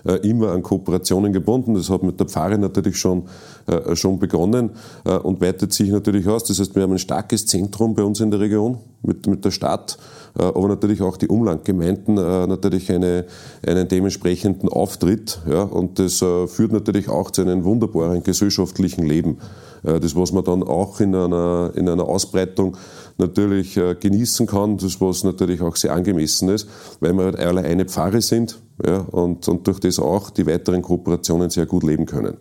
äh, 0.04 0.14
immer 0.28 0.50
an 0.50 0.62
Kooperationen 0.62 1.32
gebunden. 1.32 1.74
Das 1.74 1.88
hat 1.88 2.02
mit 2.02 2.18
der 2.18 2.26
Pfarre 2.26 2.58
natürlich 2.58 2.96
schon, 2.96 3.24
äh, 3.66 3.94
schon 3.94 4.18
begonnen 4.18 4.70
äh, 5.04 5.16
und 5.16 5.40
weitet 5.40 5.72
sich 5.72 5.90
natürlich 5.90 6.26
aus. 6.26 6.44
Das 6.44 6.58
heißt, 6.58 6.74
wir 6.74 6.82
haben 6.82 6.92
ein 6.92 6.98
starkes 6.98 7.46
Zentrum 7.46 7.94
bei 7.94 8.02
uns 8.02 8.18
in 8.20 8.30
der 8.32 8.40
Region 8.40 8.78
mit, 9.02 9.28
mit 9.28 9.44
der 9.44 9.50
Stadt, 9.50 9.98
aber 10.34 10.68
natürlich 10.68 11.02
auch 11.02 11.16
die 11.16 11.26
Umlandgemeinden 11.26 12.14
natürlich 12.14 12.90
eine, 12.90 13.26
einen 13.66 13.88
dementsprechenden 13.88 14.68
Auftritt. 14.68 15.40
Ja, 15.48 15.64
und 15.64 15.98
das 15.98 16.18
führt 16.18 16.72
natürlich 16.72 17.08
auch 17.08 17.32
zu 17.32 17.42
einem 17.42 17.64
wunderbaren 17.64 18.22
gesellschaftlichen 18.22 19.04
Leben. 19.04 19.38
Das, 19.82 20.14
was 20.14 20.32
man 20.32 20.44
dann 20.44 20.62
auch 20.62 21.00
in 21.00 21.14
einer, 21.14 21.72
in 21.74 21.88
einer 21.88 22.04
Ausbreitung 22.04 22.76
natürlich 23.18 23.78
genießen 24.00 24.46
kann, 24.46 24.76
das, 24.76 25.00
was 25.00 25.24
natürlich 25.24 25.60
auch 25.60 25.74
sehr 25.74 25.92
angemessen 25.92 26.48
ist, 26.48 26.68
weil 27.00 27.12
wir 27.14 27.24
halt 27.24 27.40
alle 27.40 27.62
eine 27.62 27.84
Pfarre 27.84 28.22
sind 28.22 28.58
ja, 28.86 28.98
und, 28.98 29.48
und 29.48 29.66
durch 29.66 29.80
das 29.80 29.98
auch 29.98 30.30
die 30.30 30.46
weiteren 30.46 30.82
Kooperationen 30.82 31.50
sehr 31.50 31.66
gut 31.66 31.82
leben 31.82 32.06
können. 32.06 32.36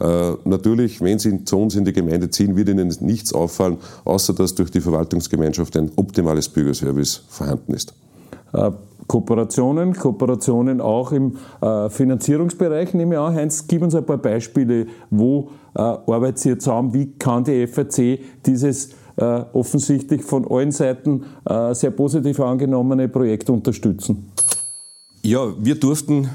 Äh, 0.00 0.32
natürlich, 0.44 1.02
wenn 1.02 1.18
Sie 1.18 1.44
zu 1.44 1.58
uns 1.58 1.76
in 1.76 1.84
die 1.84 1.92
Gemeinde 1.92 2.30
ziehen, 2.30 2.56
wird 2.56 2.70
Ihnen 2.70 2.94
nichts 3.00 3.34
auffallen, 3.34 3.76
außer 4.04 4.32
dass 4.32 4.54
durch 4.54 4.70
die 4.70 4.80
Verwaltungsgemeinschaft 4.80 5.76
ein 5.76 5.90
optimales 5.96 6.48
Bürgerservice 6.48 7.22
vorhanden 7.28 7.74
ist. 7.74 7.92
Äh, 8.52 8.70
Kooperationen, 9.06 9.92
Kooperationen 9.94 10.80
auch 10.80 11.12
im 11.12 11.36
äh, 11.60 11.90
Finanzierungsbereich, 11.90 12.94
nehme 12.94 13.16
ich 13.16 13.20
an. 13.20 13.34
Heinz, 13.34 13.66
gib 13.66 13.82
uns 13.82 13.94
ein 13.94 14.06
paar 14.06 14.18
Beispiele, 14.18 14.86
wo 15.10 15.50
äh, 15.74 15.80
arbeitet 15.80 16.44
ihr 16.46 16.58
zusammen, 16.58 16.92
wie 16.94 17.12
kann 17.12 17.44
die 17.44 17.66
FAC 17.66 18.18
dieses 18.46 18.90
äh, 19.16 19.24
offensichtlich 19.52 20.22
von 20.22 20.46
allen 20.50 20.72
Seiten 20.72 21.24
äh, 21.44 21.74
sehr 21.74 21.90
positiv 21.90 22.40
angenommene 22.40 23.08
Projekt 23.08 23.50
unterstützen? 23.50 24.32
Ja, 25.22 25.52
wir 25.58 25.74
durften 25.74 26.30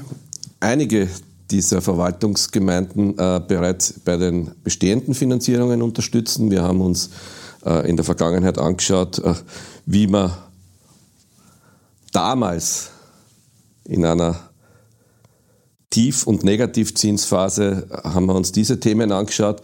einige 0.60 1.08
dieser 1.50 1.80
Verwaltungsgemeinden 1.80 3.18
äh, 3.18 3.40
bereits 3.46 3.94
bei 4.04 4.16
den 4.16 4.50
bestehenden 4.64 5.14
Finanzierungen 5.14 5.82
unterstützen. 5.82 6.50
Wir 6.50 6.62
haben 6.62 6.80
uns 6.80 7.10
äh, 7.64 7.88
in 7.88 7.96
der 7.96 8.04
Vergangenheit 8.04 8.58
angeschaut, 8.58 9.18
äh, 9.18 9.34
wie 9.86 10.06
man 10.06 10.32
damals 12.12 12.90
in 13.84 14.04
einer 14.04 14.36
Tief- 15.90 16.26
und 16.26 16.44
Negativzinsphase 16.44 17.88
haben 18.04 18.26
wir 18.26 18.34
uns 18.34 18.52
diese 18.52 18.80
Themen 18.80 19.12
angeschaut. 19.12 19.62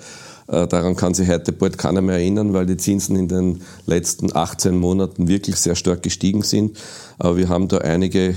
Äh, 0.48 0.66
daran 0.66 0.96
kann 0.96 1.14
sich 1.14 1.28
heute 1.28 1.52
bald 1.52 1.78
keiner 1.78 2.00
mehr 2.00 2.16
erinnern, 2.16 2.52
weil 2.52 2.66
die 2.66 2.76
Zinsen 2.76 3.16
in 3.16 3.28
den 3.28 3.62
letzten 3.86 4.34
18 4.34 4.76
Monaten 4.76 5.28
wirklich 5.28 5.56
sehr 5.56 5.74
stark 5.74 6.02
gestiegen 6.02 6.42
sind. 6.42 6.78
Aber 7.18 7.36
wir 7.36 7.48
haben 7.48 7.68
da 7.68 7.78
einige 7.78 8.36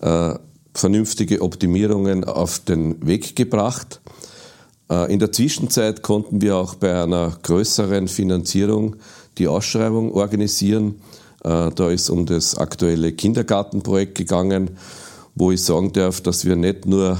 äh, 0.00 0.34
vernünftige 0.74 1.40
Optimierungen 1.40 2.24
auf 2.24 2.58
den 2.58 3.06
Weg 3.06 3.36
gebracht. 3.36 4.00
Äh, 4.90 5.12
in 5.12 5.18
der 5.18 5.32
Zwischenzeit 5.32 6.02
konnten 6.02 6.40
wir 6.40 6.56
auch 6.56 6.74
bei 6.74 7.02
einer 7.02 7.36
größeren 7.42 8.08
Finanzierung 8.08 8.96
die 9.38 9.48
Ausschreibung 9.48 10.12
organisieren. 10.12 11.00
Äh, 11.42 11.70
da 11.74 11.90
ist 11.90 12.10
um 12.10 12.26
das 12.26 12.56
aktuelle 12.56 13.12
Kindergartenprojekt 13.12 14.16
gegangen, 14.16 14.70
wo 15.34 15.50
ich 15.50 15.62
sagen 15.62 15.92
darf, 15.92 16.20
dass 16.20 16.44
wir 16.44 16.56
nicht 16.56 16.86
nur 16.86 17.18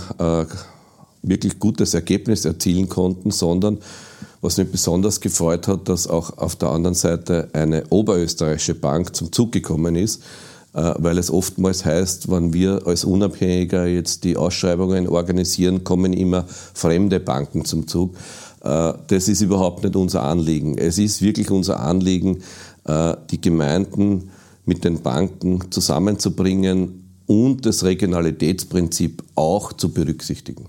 wirklich 1.22 1.58
gutes 1.58 1.94
Ergebnis 1.94 2.44
erzielen 2.44 2.88
konnten, 2.88 3.30
sondern 3.30 3.78
was 4.44 4.58
mich 4.58 4.70
besonders 4.70 5.20
gefreut 5.20 5.68
hat, 5.68 5.88
dass 5.88 6.06
auch 6.06 6.36
auf 6.36 6.54
der 6.56 6.68
anderen 6.68 6.94
Seite 6.94 7.48
eine 7.54 7.84
oberösterreichische 7.88 8.74
Bank 8.74 9.16
zum 9.16 9.32
Zug 9.32 9.52
gekommen 9.52 9.96
ist, 9.96 10.22
äh, 10.74 10.92
weil 10.98 11.16
es 11.16 11.30
oftmals 11.30 11.86
heißt, 11.86 12.30
wenn 12.30 12.52
wir 12.52 12.82
als 12.86 13.04
Unabhängiger 13.04 13.86
jetzt 13.86 14.22
die 14.24 14.36
Ausschreibungen 14.36 15.08
organisieren, 15.08 15.82
kommen 15.82 16.12
immer 16.12 16.44
fremde 16.46 17.20
Banken 17.20 17.64
zum 17.64 17.88
Zug. 17.88 18.16
Äh, 18.62 18.92
das 19.06 19.28
ist 19.28 19.40
überhaupt 19.40 19.82
nicht 19.82 19.96
unser 19.96 20.24
Anliegen. 20.24 20.76
Es 20.76 20.98
ist 20.98 21.22
wirklich 21.22 21.50
unser 21.50 21.80
Anliegen, 21.80 22.42
äh, 22.84 23.14
die 23.30 23.40
Gemeinden 23.40 24.30
mit 24.66 24.84
den 24.84 25.00
Banken 25.00 25.70
zusammenzubringen 25.70 27.03
und 27.26 27.66
das 27.66 27.84
Regionalitätsprinzip 27.84 29.22
auch 29.34 29.72
zu 29.72 29.92
berücksichtigen. 29.92 30.66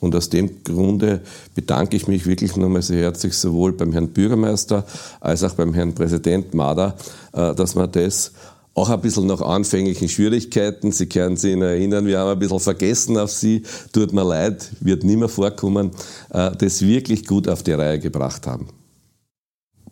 Und 0.00 0.14
aus 0.14 0.28
dem 0.28 0.62
Grunde 0.64 1.22
bedanke 1.54 1.96
ich 1.96 2.08
mich 2.08 2.26
wirklich 2.26 2.56
nochmal 2.56 2.82
sehr 2.82 3.02
herzlich 3.02 3.34
sowohl 3.34 3.72
beim 3.72 3.92
Herrn 3.92 4.08
Bürgermeister 4.08 4.84
als 5.20 5.42
auch 5.42 5.54
beim 5.54 5.72
Herrn 5.72 5.94
Präsident 5.94 6.52
Mader, 6.52 6.94
dass 7.32 7.74
wir 7.74 7.86
das 7.86 8.32
auch 8.74 8.90
ein 8.90 9.00
bisschen 9.00 9.26
nach 9.26 9.40
anfänglichen 9.40 10.08
Schwierigkeiten. 10.08 10.92
Sie 10.92 11.06
können 11.06 11.36
sich 11.36 11.56
erinnern, 11.56 12.06
wir 12.06 12.18
haben 12.18 12.30
ein 12.30 12.38
bisschen 12.38 12.60
vergessen 12.60 13.16
auf 13.16 13.30
Sie. 13.30 13.62
Tut 13.92 14.12
mir 14.12 14.24
leid, 14.24 14.68
wird 14.80 15.04
nicht 15.04 15.18
mehr 15.18 15.28
vorkommen, 15.28 15.92
äh, 16.30 16.50
das 16.56 16.82
wirklich 16.82 17.26
gut 17.26 17.48
auf 17.48 17.62
die 17.62 17.72
Reihe 17.72 17.98
gebracht 17.98 18.46
haben. 18.46 18.68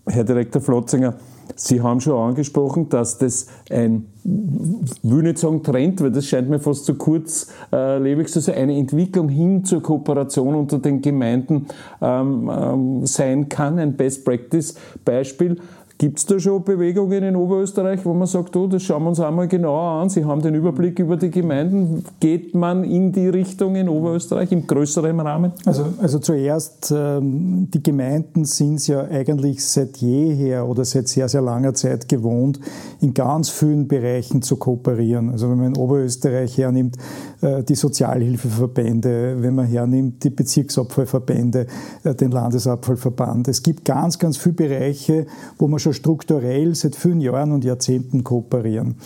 Herr 0.07 0.25
Direktor 0.25 0.61
Flotzinger, 0.61 1.17
Sie 1.57 1.81
haben 1.81 2.01
schon 2.01 2.19
angesprochen, 2.19 2.89
dass 2.89 3.19
das 3.19 3.47
ein, 3.71 4.07
will 4.25 5.23
nicht 5.23 5.39
sagen 5.39 5.63
Trend, 5.63 6.01
weil 6.01 6.11
das 6.11 6.27
scheint 6.27 6.49
mir 6.49 6.61
fast 6.61 6.85
zu 6.85 6.95
kurzlebig 6.95 8.29
zu 8.29 8.41
sein, 8.41 8.57
eine 8.57 8.77
Entwicklung 8.77 9.29
hin 9.29 9.65
zur 9.65 9.83
Kooperation 9.83 10.55
unter 10.55 10.79
den 10.79 11.03
Gemeinden 11.03 11.67
ähm, 12.01 12.51
ähm, 12.53 13.07
sein 13.07 13.49
kann, 13.49 13.79
ein 13.79 13.97
Best-Practice-Beispiel. 13.97 15.57
Gibt 16.03 16.19
es 16.19 16.27
da 16.27 16.37
schon 16.41 16.65
Bewegungen 16.65 17.23
in 17.23 17.37
Oberösterreich, 17.37 18.05
wo 18.05 18.13
man 18.13 18.27
sagt, 18.27 18.57
oh, 18.57 18.67
das 18.67 18.83
schauen 18.83 19.05
wir 19.05 19.11
uns 19.11 19.21
einmal 19.21 19.47
genauer 19.47 20.03
an, 20.03 20.11
Sie 20.11 20.25
haben 20.25 20.43
den 20.43 20.57
Überblick 20.57 20.99
über 20.99 21.17
die 21.17 21.31
Gemeinden. 21.31 22.05
Geht 22.19 22.57
man 22.57 22.83
in 22.83 23.13
die 23.13 23.29
Richtung 23.29 23.77
in 23.77 23.89
Oberösterreich 23.89 24.51
im 24.51 24.67
größeren 24.67 25.21
Rahmen? 25.21 25.53
Also, 25.65 25.85
also 25.99 26.19
zuerst, 26.19 26.93
ähm, 26.93 27.69
die 27.73 27.81
Gemeinden 27.81 28.45
sind 28.47 28.81
es 28.81 28.89
ja 28.89 29.05
eigentlich 29.05 29.65
seit 29.65 29.99
jeher 29.99 30.67
oder 30.67 30.85
seit 30.85 31.07
sehr, 31.07 31.29
sehr 31.29 31.41
langer 31.41 31.73
Zeit 31.75 32.09
gewohnt, 32.09 32.59
in 33.01 33.15
ganz 33.15 33.49
vielen 33.49 33.87
Bereichen 33.87 34.43
zu 34.43 34.57
kooperieren. 34.57 35.31
Also 35.31 35.51
wenn 35.51 35.59
man 35.59 35.67
in 35.69 35.77
Oberösterreich 35.77 36.59
hernimmt, 36.59 36.97
äh, 37.43 37.63
die 37.63 37.77
Sozialhilfeverbände, 37.77 39.37
wenn 39.39 39.55
man 39.55 39.67
hernimmt, 39.67 40.25
die 40.25 40.31
Bezirksabfallverbände, 40.31 41.69
äh, 42.03 42.13
den 42.17 42.33
Landesabfallverband. 42.33 43.47
Es 43.47 43.63
gibt 43.63 43.85
ganz, 43.85 44.19
ganz 44.19 44.37
viele 44.37 44.55
Bereiche, 44.57 45.27
wo 45.59 45.69
man 45.69 45.79
schon 45.79 45.92
strukturell 45.93 46.75
seit 46.75 46.97
vielen 46.97 47.21
Jahren 47.21 47.53
und 47.53 47.65
Jahrzehnten 47.65 48.25
kooperieren. 48.25 48.97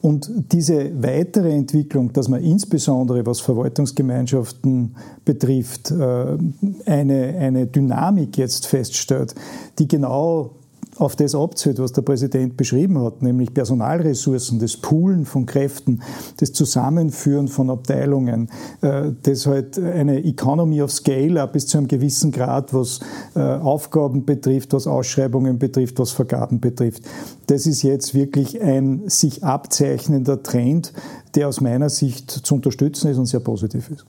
Und 0.00 0.30
diese 0.52 1.02
weitere 1.02 1.52
Entwicklung, 1.52 2.12
dass 2.12 2.28
man 2.28 2.42
insbesondere 2.42 3.26
was 3.26 3.40
Verwaltungsgemeinschaften 3.40 4.94
betrifft, 5.24 5.90
äh, 5.90 6.38
eine, 6.86 7.34
eine 7.38 7.66
Dynamik 7.66 8.38
jetzt 8.38 8.66
feststellt, 8.66 9.34
die 9.78 9.88
genau 9.88 10.52
auf 10.98 11.16
das 11.16 11.34
abzählt, 11.34 11.78
was 11.78 11.92
der 11.92 12.02
Präsident 12.02 12.56
beschrieben 12.56 13.02
hat, 13.02 13.22
nämlich 13.22 13.52
Personalressourcen, 13.52 14.58
das 14.58 14.76
Poolen 14.76 15.24
von 15.24 15.46
Kräften, 15.46 16.02
das 16.38 16.52
Zusammenführen 16.52 17.48
von 17.48 17.70
Abteilungen, 17.70 18.50
äh, 18.80 19.12
das 19.22 19.46
halt 19.46 19.78
eine 19.78 20.24
Economy 20.24 20.82
of 20.82 20.92
Scale 20.92 21.40
ab 21.40 21.52
bis 21.52 21.66
zu 21.66 21.78
einem 21.78 21.88
gewissen 21.88 22.32
Grad, 22.32 22.72
was 22.72 23.00
äh, 23.34 23.40
Aufgaben 23.40 24.24
betrifft, 24.24 24.72
was 24.72 24.86
Ausschreibungen 24.86 25.58
betrifft, 25.58 25.98
was 25.98 26.10
Vergaben 26.10 26.60
betrifft. 26.60 27.02
Das 27.46 27.66
ist 27.66 27.82
jetzt 27.82 28.14
wirklich 28.14 28.60
ein 28.60 29.08
sich 29.08 29.44
abzeichnender 29.44 30.42
Trend, 30.42 30.92
der 31.34 31.48
aus 31.48 31.60
meiner 31.60 31.90
Sicht 31.90 32.30
zu 32.30 32.54
unterstützen 32.54 33.10
ist 33.10 33.18
und 33.18 33.26
sehr 33.26 33.40
positiv 33.40 33.90
ist. 33.90 34.06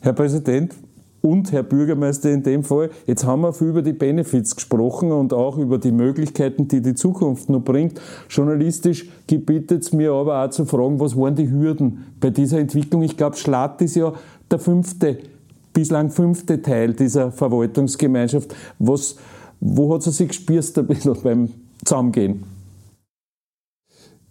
Herr 0.00 0.12
Präsident, 0.12 0.74
und 1.20 1.52
Herr 1.52 1.62
Bürgermeister 1.62 2.30
in 2.30 2.42
dem 2.42 2.64
Fall. 2.64 2.90
Jetzt 3.06 3.24
haben 3.24 3.42
wir 3.42 3.52
viel 3.52 3.68
über 3.68 3.82
die 3.82 3.92
Benefits 3.92 4.54
gesprochen 4.54 5.12
und 5.12 5.32
auch 5.32 5.58
über 5.58 5.78
die 5.78 5.92
Möglichkeiten, 5.92 6.68
die 6.68 6.80
die 6.80 6.94
Zukunft 6.94 7.48
noch 7.48 7.60
bringt. 7.60 8.00
Journalistisch 8.28 9.08
gebietet 9.26 9.82
es 9.82 9.92
mir 9.92 10.12
aber 10.12 10.44
auch 10.44 10.50
zu 10.50 10.64
fragen, 10.64 11.00
was 11.00 11.16
waren 11.16 11.34
die 11.34 11.50
Hürden 11.50 12.06
bei 12.20 12.30
dieser 12.30 12.58
Entwicklung? 12.58 13.02
Ich 13.02 13.16
glaube, 13.16 13.36
Schlatt 13.36 13.82
ist 13.82 13.96
ja 13.96 14.12
der 14.50 14.58
fünfte, 14.58 15.18
bislang 15.72 16.10
fünfte 16.10 16.62
Teil 16.62 16.94
dieser 16.94 17.32
Verwaltungsgemeinschaft. 17.32 18.54
Was, 18.78 19.16
wo 19.60 19.94
hat 19.94 20.02
sie 20.02 20.12
sich 20.12 20.28
gespürst 20.28 20.78
ein 20.78 20.86
bisschen 20.86 21.16
beim 21.22 21.48
Zusammengehen? 21.84 22.44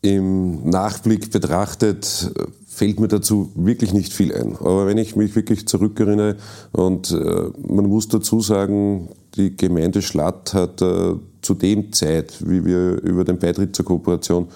Im 0.02 0.70
Nachblick 0.70 1.32
betrachtet 1.32 2.32
fällt 2.78 3.00
mir 3.00 3.08
dazu 3.08 3.52
wirklich 3.56 3.92
nicht 3.92 4.14
viel 4.14 4.32
ein. 4.32 4.56
Aber 4.60 4.86
wenn 4.86 5.00
ich 5.00 5.16
mich 5.16 5.36
wirklich 5.36 5.68
zurückerinnere 5.68 6.36
und 6.74 7.10
äh, 7.10 7.50
man 7.68 7.88
muss 7.88 8.08
dazu 8.08 8.40
sagen, 8.40 9.10
die 9.36 9.58
Gemeinde 9.58 10.04
Schlatt 10.04 10.54
hat 10.54 10.84
äh, 10.84 11.16
zu 11.42 11.54
dem 11.56 11.92
Zeit, 11.92 12.36
wie 12.48 12.66
wir 12.66 13.02
über 13.02 13.24
den 13.24 13.40
Beitritt 13.40 13.76
zur 13.76 13.86
Kooperation 13.86 14.50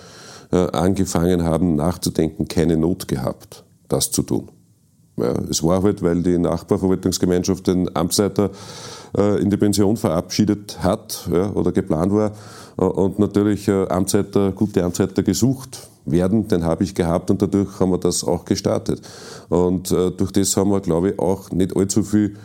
äh, 0.52 0.58
angefangen 0.58 1.44
haben 1.44 1.76
nachzudenken, 1.76 2.48
keine 2.48 2.78
Not 2.78 3.08
gehabt, 3.08 3.64
das 3.88 4.12
zu 4.12 4.22
tun. 4.22 4.50
Ja, 5.18 5.34
es 5.50 5.64
war 5.64 5.82
halt, 5.82 6.04
weil 6.04 6.22
die 6.22 6.38
Nachbarverwaltungsgemeinschaft 6.38 7.66
den 7.66 7.96
Amtsleiter 7.96 8.52
äh, 9.18 9.42
in 9.42 9.50
die 9.50 9.58
Pension 9.58 9.98
verabschiedet 9.98 10.78
hat 10.84 11.28
ja, 11.34 11.52
oder 11.54 11.72
geplant 11.72 12.14
war 12.14 12.34
äh, 12.78 12.84
und 12.84 13.18
natürlich 13.18 13.68
äh, 13.68 13.88
Amtsleiter, 13.88 14.52
gute 14.52 14.84
Amtsleiter 14.84 15.24
gesucht 15.24 15.91
werden, 16.06 16.48
den 16.48 16.64
habe 16.64 16.84
ich 16.84 16.96
gehabt 16.96 17.30
und 17.30 17.42
dadurch 17.42 17.80
haben 17.80 17.92
wir 17.92 17.98
das 17.98 18.24
auch 18.24 18.46
gestartet. 18.46 19.02
Und 19.50 19.92
äh, 19.92 20.12
durch 20.12 20.32
das 20.32 20.56
haben 20.58 20.72
wir, 20.72 20.82
glaube 20.82 21.12
ich, 21.12 21.20
auch 21.20 21.52
nicht 21.52 21.76
allzu 21.76 22.04
viel 22.04 22.36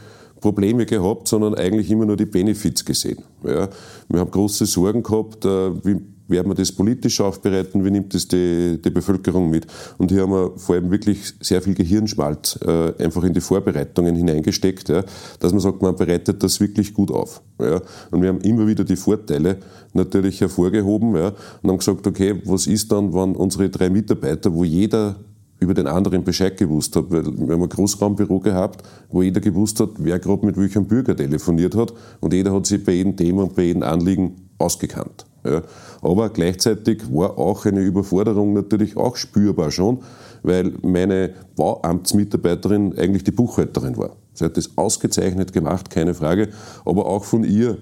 Probleme 0.41 0.87
gehabt, 0.87 1.29
sondern 1.29 1.55
eigentlich 1.55 1.91
immer 1.91 2.07
nur 2.07 2.17
die 2.17 2.27
Benefits 2.27 2.85
gesehen. 2.85 3.23
Ja, 3.45 3.69
wir 4.09 4.21
haben 4.21 4.31
große 4.31 4.67
Sorgen 4.67 5.03
gehabt, 5.03 5.45
äh, 5.45 5.85
wie 5.85 6.01
werden 6.29 6.49
wir 6.49 6.55
das 6.55 6.73
politisch 6.73 7.21
aufbereiten, 7.21 7.85
wie 7.85 7.91
nimmt 7.91 8.15
das 8.15 8.29
die, 8.29 8.81
die 8.83 8.91
Bevölkerung 8.91 9.51
mit. 9.51 9.67
Und 9.99 10.11
hier 10.11 10.23
haben 10.23 10.33
wir 10.33 10.53
vor 10.57 10.75
allem 10.75 10.91
wirklich 10.91 11.35
sehr 11.41 11.63
viel 11.63 11.75
Gehirnschmalz 11.75 12.59
äh, 12.67 12.93
einfach 13.03 13.25
in 13.25 13.33
die 13.33 13.41
Vorbereitungen 13.41 14.17
hineingesteckt, 14.17 14.89
ja, 14.89 15.05
dass 15.41 15.53
man 15.53 15.61
sagt, 15.61 15.83
man 15.83 15.97
bereitet 15.97 16.43
das 16.43 16.61
wirklich 16.61 16.95
gut 16.95 17.11
auf. 17.11 17.43
Ja. 17.61 17.81
Und 18.11 18.23
wir 18.23 18.29
haben 18.29 18.41
immer 18.41 18.67
wieder 18.67 18.85
die 18.85 18.97
Vorteile 18.97 19.59
natürlich 19.93 20.41
hervorgehoben 20.41 21.15
ja, 21.15 21.33
und 21.63 21.71
haben 21.71 21.79
gesagt, 21.79 22.07
okay, 22.07 22.41
was 22.45 22.67
ist 22.67 22.91
dann, 22.93 23.15
wenn 23.15 23.35
unsere 23.37 23.69
drei 23.69 23.91
Mitarbeiter, 23.91 24.53
wo 24.53 24.65
jeder 24.65 25.17
über 25.59 25.75
den 25.75 25.87
anderen 25.87 26.23
Bescheid 26.23 26.57
gewusst 26.57 26.97
hat, 26.97 27.11
weil 27.11 27.25
wir 27.25 27.55
haben 27.55 27.63
ein 27.63 27.69
Großraumbüro 27.69 28.41
gehabt, 28.41 28.83
wo 29.11 29.23
jeder 29.23 29.41
gewusst 29.41 29.81
hat, 29.81 29.91
wer 29.99 30.19
gerade 30.19 30.45
mit 30.45 30.57
welchem 30.57 30.87
Bürger 30.87 31.17
telefoniert 31.17 31.75
hat 31.75 31.95
und 32.21 32.35
jeder 32.35 32.53
hat 32.53 32.67
sich 32.67 32.85
bei 32.85 32.93
jedem 32.93 33.17
Thema 33.17 33.45
und 33.45 33.55
bei 33.55 33.63
jedem 33.63 33.83
Anliegen 33.83 34.37
ausgekannt. 34.59 35.25
Ja. 35.47 35.63
Aber 36.03 36.29
gleichzeitig 36.31 37.03
war 37.13 37.39
auch 37.39 37.65
eine 37.67 37.81
Überforderung 37.81 38.53
natürlich 38.53 38.97
auch 38.97 39.17
spürbar 39.17 39.71
schon, 39.71 40.01
weil 40.43 40.75
meine 40.83 41.35
Bauamtsmitarbeiterin 41.57 42.97
eigentlich 42.99 43.25
die 43.25 43.31
Buchhalterin 43.31 43.97
war. 43.97 44.17
Sie 44.35 44.45
hat 44.45 44.57
das 44.57 44.77
ausgezeichnet 44.77 45.53
gemacht, 45.53 45.91
keine 45.91 46.15
Frage, 46.15 46.49
aber 46.85 47.07
auch 47.07 47.25
von 47.25 47.45
ihr 47.45 47.79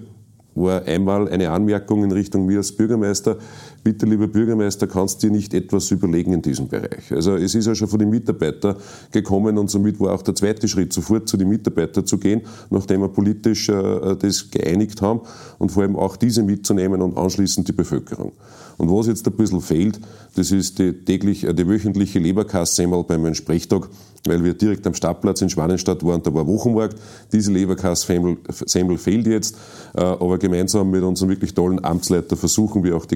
war 0.55 0.83
einmal 0.83 1.27
eine 1.27 1.49
Anmerkung 1.51 2.03
in 2.03 2.11
Richtung 2.11 2.45
mir 2.45 2.57
als 2.57 2.71
Bürgermeister, 2.71 3.37
bitte 3.85 4.07
lieber 4.07 4.27
Bürgermeister, 4.27 4.87
kannst 4.87 5.21
du 5.21 5.27
dir 5.27 5.33
nicht 5.33 5.53
etwas 5.53 5.91
überlegen 5.91 6.33
in 6.33 6.41
diesem 6.41 6.67
Bereich? 6.67 7.11
Also 7.11 7.35
es 7.35 7.53
ist 7.53 7.67
ja 7.67 7.75
schon 7.75 7.87
von 7.87 7.99
den 7.99 8.09
Mitarbeitern 8.09 8.77
gekommen 9.11 9.59
und 9.59 9.69
somit 9.69 9.99
war 9.99 10.15
auch 10.15 10.23
der 10.23 10.33
zweite 10.33 10.67
Schritt, 10.67 10.91
sofort 10.91 11.29
zu 11.29 11.37
den 11.37 11.49
Mitarbeitern 11.49 12.03
zu 12.03 12.17
gehen, 12.17 12.41
nachdem 12.71 13.01
wir 13.01 13.09
politisch 13.09 13.69
äh, 13.69 14.15
das 14.17 14.49
geeinigt 14.49 15.03
haben 15.03 15.21
und 15.59 15.71
vor 15.71 15.83
allem 15.83 15.95
auch 15.95 16.17
diese 16.17 16.41
mitzunehmen 16.41 16.99
und 17.03 17.15
anschließend 17.15 17.67
die 17.67 17.73
Bevölkerung. 17.73 18.31
Und 18.77 18.91
was 18.91 19.07
jetzt 19.07 19.25
ein 19.27 19.33
bisschen 19.33 19.61
fehlt, 19.61 19.99
das 20.35 20.51
ist 20.51 20.79
die 20.79 20.91
täglich, 20.91 21.43
äh, 21.45 21.53
die 21.53 21.67
wöchentliche 21.67 22.19
Leberkasse 22.19 22.83
einmal 22.83 23.05
meinem 23.07 23.35
Sprechtag, 23.35 23.87
weil 24.27 24.43
wir 24.43 24.53
direkt 24.53 24.85
am 24.87 24.93
Stadtplatz 24.93 25.41
in 25.41 25.49
Schwanenstadt 25.49 26.03
waren, 26.03 26.23
da 26.23 26.33
war 26.33 26.47
Wochenmarkt. 26.47 26.97
Diese 27.31 27.51
Leberkass-Semmel 27.51 28.97
fehlt 28.97 29.27
jetzt, 29.27 29.55
äh, 29.93 30.01
aber 30.01 30.37
gemeinsam 30.37 30.89
mit 30.89 31.03
unserem 31.03 31.29
wirklich 31.29 31.53
tollen 31.53 31.83
Amtsleiter 31.83 32.35
versuchen 32.35 32.83
wir 32.83 32.97
auch 32.97 33.05
die 33.05 33.15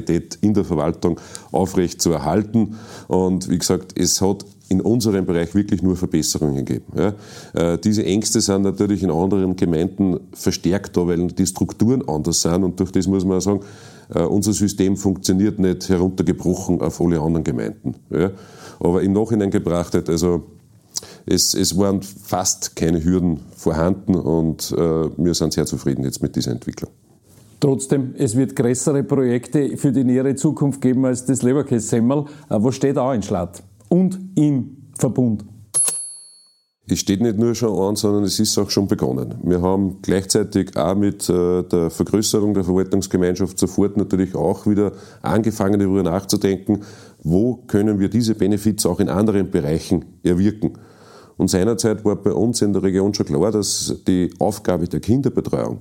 Kollegialität 0.00 0.38
in 0.40 0.54
der 0.54 0.64
Verwaltung 0.64 1.20
aufrecht 1.52 2.00
zu 2.02 2.12
erhalten. 2.12 2.76
Und 3.08 3.48
wie 3.48 3.58
gesagt, 3.58 3.98
es 3.98 4.20
hat 4.20 4.44
in 4.68 4.80
unserem 4.80 5.26
Bereich 5.26 5.54
wirklich 5.54 5.82
nur 5.82 5.96
Verbesserungen 5.96 6.64
gegeben. 6.64 6.84
Ja. 6.96 7.14
Äh, 7.54 7.78
diese 7.78 8.04
Ängste 8.04 8.40
sind 8.40 8.62
natürlich 8.62 9.02
in 9.02 9.10
anderen 9.10 9.56
Gemeinden 9.56 10.20
verstärkt 10.32 10.96
da, 10.96 11.06
weil 11.06 11.26
die 11.26 11.46
Strukturen 11.46 12.08
anders 12.08 12.42
sind 12.42 12.62
und 12.62 12.78
durch 12.78 12.92
das 12.92 13.08
muss 13.08 13.24
man 13.24 13.38
auch 13.38 13.42
sagen, 13.42 13.60
äh, 14.14 14.22
unser 14.22 14.52
System 14.52 14.96
funktioniert 14.96 15.58
nicht 15.58 15.88
heruntergebrochen 15.88 16.80
auf 16.82 17.00
alle 17.00 17.20
anderen 17.20 17.42
Gemeinden. 17.42 17.96
Ja. 18.10 18.30
Aber 18.78 19.02
im 19.02 19.12
Nachhinein 19.12 19.50
gebrachtet, 19.50 20.08
also 20.08 20.44
es, 21.26 21.54
es 21.54 21.76
waren 21.76 22.02
fast 22.02 22.76
keine 22.76 23.02
Hürden 23.02 23.40
vorhanden 23.56 24.14
und 24.14 24.70
äh, 24.70 24.76
wir 25.16 25.34
sind 25.34 25.52
sehr 25.52 25.66
zufrieden 25.66 26.04
jetzt 26.04 26.22
mit 26.22 26.36
dieser 26.36 26.52
Entwicklung. 26.52 26.92
Trotzdem, 27.60 28.14
es 28.16 28.36
wird 28.36 28.56
größere 28.56 29.04
Projekte 29.04 29.76
für 29.76 29.92
die 29.92 30.02
nähere 30.02 30.34
Zukunft 30.34 30.80
geben 30.80 31.04
als 31.04 31.26
das 31.26 31.42
Leberkässemmel. 31.42 32.24
Äh, 32.48 32.56
was 32.58 32.74
steht 32.74 32.96
auch 32.96 33.12
in 33.12 33.22
Schlatt 33.22 33.62
und 33.90 34.18
im 34.34 34.88
Verbund? 34.98 35.44
Es 36.88 36.98
steht 36.98 37.20
nicht 37.20 37.38
nur 37.38 37.54
schon 37.54 37.78
an, 37.78 37.94
sondern 37.94 38.24
es 38.24 38.40
ist 38.40 38.58
auch 38.58 38.70
schon 38.70 38.88
begonnen. 38.88 39.36
Wir 39.44 39.60
haben 39.60 39.98
gleichzeitig 40.02 40.76
auch 40.76 40.96
mit 40.96 41.28
äh, 41.28 41.62
der 41.62 41.90
Vergrößerung 41.90 42.54
der 42.54 42.64
Verwaltungsgemeinschaft 42.64 43.58
sofort 43.58 43.96
natürlich 43.96 44.34
auch 44.34 44.66
wieder 44.66 44.92
angefangen, 45.22 45.78
darüber 45.78 46.02
nachzudenken, 46.02 46.80
wo 47.22 47.56
können 47.66 48.00
wir 48.00 48.08
diese 48.08 48.34
Benefits 48.34 48.86
auch 48.86 48.98
in 48.98 49.08
anderen 49.08 49.50
Bereichen 49.50 50.06
erwirken. 50.24 50.72
Und 51.36 51.48
seinerzeit 51.48 52.04
war 52.04 52.16
bei 52.16 52.32
uns 52.32 52.60
in 52.62 52.72
der 52.72 52.82
Region 52.82 53.14
schon 53.14 53.26
klar, 53.26 53.52
dass 53.52 54.02
die 54.08 54.30
Aufgabe 54.38 54.88
der 54.88 55.00
Kinderbetreuung 55.00 55.80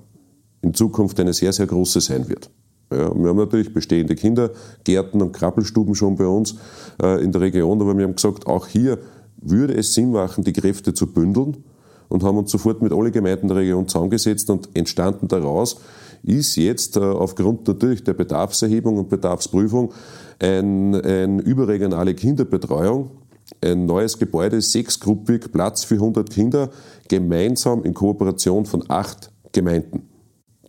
in 0.62 0.74
Zukunft 0.74 1.20
eine 1.20 1.34
sehr, 1.34 1.54
sehr 1.54 1.68
große 1.68 2.02
sein 2.02 2.28
wird. 2.30 2.50
Ja, 2.92 3.14
wir 3.16 3.30
haben 3.30 3.38
natürlich 3.38 3.74
bestehende 3.74 4.16
Kindergärten 4.16 5.22
und 5.22 5.32
Krabbelstuben 5.32 5.94
schon 5.94 6.16
bei 6.16 6.26
uns 6.26 6.56
äh, 7.02 7.24
in 7.24 7.32
der 7.32 7.42
Region, 7.42 7.80
aber 7.82 7.96
wir 7.96 8.06
haben 8.06 8.16
gesagt, 8.16 8.48
auch 8.48 8.66
hier 8.68 8.98
würde 9.38 9.76
es 9.76 9.94
Sinn 9.94 10.12
machen, 10.12 10.44
die 10.44 10.54
Kräfte 10.54 10.94
zu 10.94 11.08
bündeln 11.08 11.64
und 12.08 12.24
haben 12.24 12.38
uns 12.38 12.52
sofort 12.52 12.82
mit 12.82 12.92
allen 12.92 13.12
Gemeinden 13.12 13.48
der 13.48 13.58
Region 13.58 13.88
zusammengesetzt 13.88 14.50
und 14.50 14.70
entstanden 14.74 15.28
daraus 15.28 15.80
ist 16.24 16.56
jetzt 16.56 16.98
äh, 16.98 17.00
aufgrund 17.00 17.68
natürlich 17.68 18.04
der 18.04 18.14
Bedarfserhebung 18.14 18.98
und 18.98 19.10
Bedarfsprüfung 19.10 19.94
ein, 20.40 20.96
ein 20.96 21.40
überregionale 21.40 22.14
Kinderbetreuung, 22.14 23.12
ein 23.62 23.86
neues 23.86 24.18
Gebäude, 24.18 24.62
sechsgruppig, 24.62 25.52
Platz 25.52 25.84
für 25.84 25.96
100 25.96 26.30
Kinder, 26.30 26.70
gemeinsam 27.08 27.84
in 27.84 27.94
Kooperation 27.94 28.66
von 28.66 28.84
acht 28.90 29.32
Gemeinden. 29.52 30.09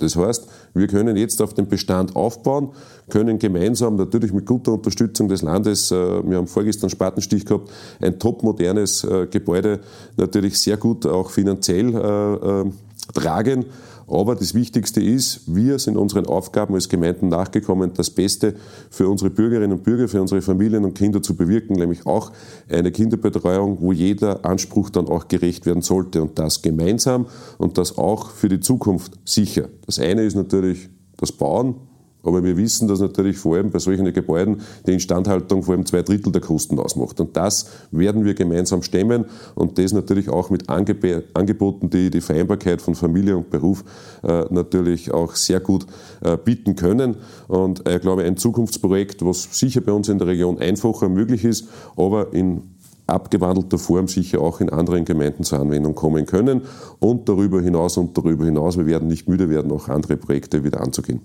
Das 0.01 0.17
heißt, 0.17 0.47
wir 0.75 0.87
können 0.87 1.17
jetzt 1.17 1.41
auf 1.43 1.55
den 1.55 1.69
Bestand 1.69 2.17
aufbauen, 2.17 2.71
können 3.09 3.39
gemeinsam 3.39 3.97
natürlich 3.97 4.33
mit 4.33 4.47
guter 4.47 4.73
Unterstützung 4.73 5.29
des 5.29 5.43
Landes, 5.43 5.91
äh, 5.91 5.95
wir 5.95 6.39
haben 6.39 6.47
vorgestern 6.47 6.91
Spatenstich 6.91 7.45
gehabt, 7.45 7.71
ein 8.01 8.19
topmodernes 8.19 9.05
äh, 9.05 9.27
Gebäude 9.27 9.81
natürlich 10.17 10.59
sehr 10.59 10.77
gut 10.77 11.07
auch 11.07 11.31
finanziell 11.31 11.95
äh, 11.95 12.71
tragen 13.13 13.67
aber 14.11 14.35
das 14.35 14.55
Wichtigste 14.55 15.01
ist, 15.01 15.43
wir 15.47 15.79
sind 15.79 15.97
unseren 15.97 16.27
Aufgaben 16.27 16.75
als 16.75 16.89
Gemeinden 16.89 17.29
nachgekommen, 17.29 17.93
das 17.95 18.11
Beste 18.11 18.55
für 18.91 19.09
unsere 19.09 19.31
Bürgerinnen 19.31 19.73
und 19.73 19.85
Bürger, 19.85 20.09
für 20.09 20.21
unsere 20.21 20.43
Familien 20.43 20.85
und 20.85 20.95
Kinder 20.95 21.23
zu 21.23 21.37
bewirken, 21.37 21.77
nämlich 21.77 22.07
auch 22.07 22.33
eine 22.69 22.91
Kinderbetreuung, 22.91 23.79
wo 23.81 23.93
jeder 23.93 24.45
Anspruch 24.45 24.91
dann 24.91 25.07
auch 25.07 25.29
gerecht 25.29 25.65
werden 25.65 25.83
sollte 25.83 26.23
und 26.23 26.39
das 26.39 26.63
gemeinsam 26.63 27.27
und 27.59 27.79
das 27.79 27.99
auch 27.99 28.31
für 28.31 28.49
die 28.49 28.61
Zukunft 28.61 29.13
sicher. 29.25 29.69
Das 29.87 29.99
eine 29.99 30.23
ist 30.23 30.35
natürlich 30.35 30.89
das 31.17 31.31
Bauen, 31.33 31.77
Aber 32.23 32.45
wir 32.45 32.57
wissen, 32.57 32.89
dass 32.89 33.01
natürlich 33.01 33.39
vor 33.39 33.57
allem 33.57 33.71
bei 33.71 33.79
solchen 33.79 34.13
Gebäuden 34.13 34.61
die 34.87 34.93
Instandhaltung 34.93 35.63
vor 35.63 35.75
allem 35.75 35.87
zwei 35.87 36.03
Drittel 36.03 36.33
der 36.33 36.41
Kosten 36.41 36.79
ausmacht. 36.79 37.21
Und 37.21 37.37
das 37.37 37.69
werden 37.91 38.25
wir 38.25 38.35
gemeinsam 38.35 38.83
stemmen 38.83 39.25
und 39.55 39.79
das 39.79 39.93
natürlich 39.93 40.29
auch 40.29 40.51
mit 40.51 40.69
Angeboten, 40.69 41.91
die 41.91 42.11
die 42.11 42.21
Vereinbarkeit 42.21 42.83
von 42.83 42.95
Familie 42.95 43.37
und 43.37 43.51
Beruf 43.51 43.85
äh, 44.23 44.45
natürlich 44.51 45.13
auch 45.13 45.35
sehr 45.35 45.61
gut 45.61 45.87
äh, 46.21 46.37
bieten 46.37 46.77
können. 46.77 47.17
Und 47.49 47.89
ich 47.89 48.01
glaube, 48.01 48.25
ein 48.25 48.37
Zukunftsprojekt, 48.37 49.25
was 49.25 49.59
sicher 49.59 49.81
bei 49.81 49.93
uns 49.93 50.09
in 50.09 50.19
der 50.19 50.27
Region 50.27 50.59
einfacher 50.59 51.09
möglich 51.09 51.45
ist, 51.45 51.69
aber 51.97 52.33
in 52.33 52.63
abgewandelter 53.11 53.79
Form 53.79 54.09
sicher 54.09 54.41
auch 54.41 54.61
in 54.61 54.71
anderen 54.71 55.05
Gemeinden 55.05 55.45
zur 55.45 55.59
Anwendung 55.59 55.95
kommen 55.95 56.27
können 56.27 56.63
und 57.01 57.29
darüber 57.29 57.61
hinaus 57.61 57.97
und 57.97 58.17
darüber 58.17 58.45
hinaus, 58.45 58.79
wir 58.79 58.87
werden 58.87 59.09
nicht 59.09 59.29
müde 59.29 59.51
werden, 59.51 59.73
auch 59.73 59.89
andere 59.89 60.17
Projekte 60.17 60.65
wieder 60.65 60.81
anzugehen. 60.81 61.21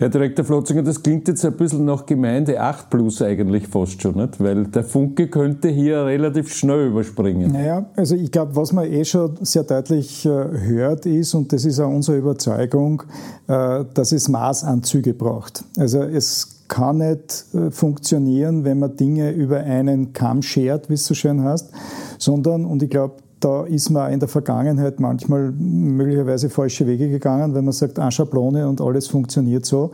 Herr 0.00 0.08
Direktor 0.08 0.46
Flotzinger, 0.46 0.82
das 0.82 1.02
klingt 1.02 1.28
jetzt 1.28 1.44
ein 1.44 1.52
bisschen 1.52 1.84
nach 1.84 2.06
Gemeinde 2.06 2.58
8 2.58 2.88
plus 2.88 3.20
eigentlich 3.20 3.68
fast 3.68 4.00
schon, 4.00 4.14
nicht? 4.14 4.42
weil 4.42 4.64
der 4.64 4.82
Funke 4.82 5.28
könnte 5.28 5.68
hier 5.68 6.06
relativ 6.06 6.54
schnell 6.54 6.86
überspringen. 6.86 7.52
Naja, 7.52 7.84
also 7.96 8.14
ich 8.14 8.32
glaube, 8.32 8.56
was 8.56 8.72
man 8.72 8.90
eh 8.90 9.04
schon 9.04 9.36
sehr 9.42 9.64
deutlich 9.64 10.24
äh, 10.24 10.28
hört 10.30 11.04
ist, 11.04 11.34
und 11.34 11.52
das 11.52 11.66
ist 11.66 11.80
auch 11.80 11.90
unsere 11.90 12.16
Überzeugung, 12.16 13.02
äh, 13.46 13.84
dass 13.92 14.12
es 14.12 14.30
Maßanzüge 14.30 15.12
braucht. 15.12 15.64
Also 15.76 16.00
es 16.00 16.64
kann 16.68 16.96
nicht 16.96 17.44
äh, 17.52 17.70
funktionieren, 17.70 18.64
wenn 18.64 18.78
man 18.78 18.96
Dinge 18.96 19.32
über 19.32 19.58
einen 19.58 20.14
Kamm 20.14 20.40
schert, 20.40 20.88
wie 20.88 20.94
es 20.94 21.04
so 21.04 21.12
schön 21.12 21.44
heißt, 21.44 21.72
sondern, 22.16 22.64
und 22.64 22.82
ich 22.82 22.88
glaube, 22.88 23.16
da 23.40 23.64
ist 23.64 23.90
man 23.90 24.12
in 24.12 24.20
der 24.20 24.28
Vergangenheit 24.28 25.00
manchmal 25.00 25.50
möglicherweise 25.52 26.50
falsche 26.50 26.86
Wege 26.86 27.08
gegangen, 27.08 27.54
wenn 27.54 27.64
man 27.64 27.72
sagt, 27.72 27.98
eine 27.98 28.12
Schablone 28.12 28.68
und 28.68 28.80
alles 28.82 29.08
funktioniert 29.08 29.64
so. 29.64 29.92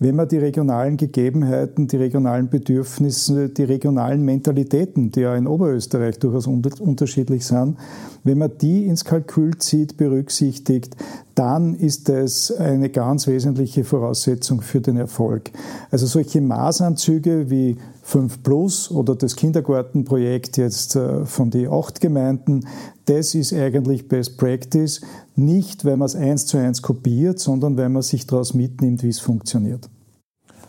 Wenn 0.00 0.16
man 0.16 0.28
die 0.28 0.38
regionalen 0.38 0.96
Gegebenheiten, 0.96 1.86
die 1.88 1.96
regionalen 1.96 2.48
Bedürfnisse, 2.48 3.48
die 3.48 3.64
regionalen 3.64 4.24
Mentalitäten, 4.24 5.12
die 5.12 5.20
ja 5.20 5.34
in 5.36 5.46
Oberösterreich 5.46 6.18
durchaus 6.18 6.46
unterschiedlich 6.46 7.46
sind, 7.46 7.76
wenn 8.24 8.38
man 8.38 8.50
die 8.60 8.86
ins 8.86 9.04
Kalkül 9.04 9.58
zieht, 9.58 9.96
berücksichtigt, 9.96 10.96
dann 11.38 11.76
ist 11.76 12.08
das 12.08 12.50
eine 12.50 12.90
ganz 12.90 13.28
wesentliche 13.28 13.84
Voraussetzung 13.84 14.60
für 14.60 14.80
den 14.80 14.96
Erfolg. 14.96 15.52
Also 15.88 16.06
solche 16.06 16.40
Maßanzüge 16.40 17.48
wie 17.48 17.76
5 18.02 18.42
Plus 18.42 18.90
oder 18.90 19.14
das 19.14 19.36
Kindergartenprojekt 19.36 20.56
jetzt 20.56 20.96
äh, 20.96 21.24
von 21.24 21.50
den 21.50 21.68
acht 21.68 22.00
Gemeinden, 22.00 22.66
das 23.04 23.36
ist 23.36 23.52
eigentlich 23.52 24.08
Best 24.08 24.36
Practice. 24.36 25.00
Nicht, 25.36 25.84
weil 25.84 25.96
man 25.96 26.06
es 26.06 26.16
eins 26.16 26.46
zu 26.46 26.56
eins 26.58 26.82
kopiert, 26.82 27.38
sondern 27.38 27.76
weil 27.76 27.88
man 27.88 28.02
sich 28.02 28.26
daraus 28.26 28.52
mitnimmt, 28.54 29.04
wie 29.04 29.10
es 29.10 29.20
funktioniert. 29.20 29.88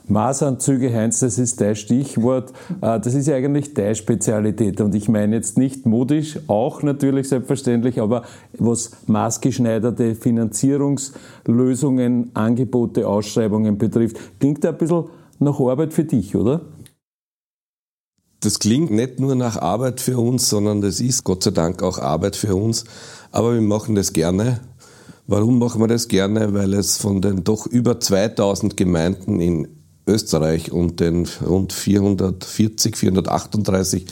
Maßanzüge, 0.10 0.94
Heinz, 0.94 1.20
das 1.20 1.38
ist 1.38 1.62
dein 1.62 1.76
Stichwort. 1.76 2.52
Äh, 2.82 3.00
das 3.00 3.14
ist 3.14 3.28
ja 3.28 3.36
eigentlich 3.36 3.74
deine 3.74 3.96
Spezialität. 3.96 4.82
Und 4.82 4.94
ich 4.96 5.08
meine 5.08 5.36
jetzt 5.36 5.58
nicht 5.58 5.86
modisch, 5.86 6.40
auch 6.48 6.84
natürlich 6.84 7.30
selbstverständlich, 7.30 8.02
aber 8.02 8.24
was 8.58 8.92
maßgeschneiderte 9.08 10.16
Finanzierungslösungen, 10.16 12.32
Angebote, 12.34 13.08
Ausschreibungen 13.08 13.78
betrifft, 13.78 14.18
klingt 14.40 14.64
da 14.64 14.70
ein 14.70 14.78
bisschen 14.78 15.06
nach 15.40 15.60
Arbeit 15.60 15.94
für 15.94 16.06
dich, 16.06 16.36
oder? 16.36 16.62
Das 18.42 18.60
klingt 18.60 18.90
nicht 18.90 19.20
nur 19.20 19.36
nach 19.36 19.58
Arbeit 19.58 20.00
für 20.00 20.18
uns, 20.18 20.50
sondern 20.50 20.80
das 20.82 21.02
ist 21.02 21.26
Gott 21.26 21.44
sei 21.44 21.52
Dank 21.52 21.84
auch 21.84 22.00
Arbeit 22.00 22.38
für 22.38 22.56
uns. 22.56 22.86
Aber 23.32 23.54
wir 23.54 23.62
machen 23.62 23.96
das 23.96 24.14
gerne. 24.14 24.62
Warum 25.28 25.60
machen 25.60 25.82
wir 25.82 25.88
das 25.88 26.08
gerne? 26.08 26.54
Weil 26.54 26.74
es 26.74 26.98
von 26.98 27.22
den 27.22 27.44
doch 27.44 27.68
über 27.68 28.00
2000 28.00 28.78
Gemeinden 28.78 29.42
in 29.42 29.79
Österreich 30.08 30.72
und 30.72 31.00
den 31.00 31.28
rund 31.46 31.74
440, 31.74 32.98
438 32.98 34.06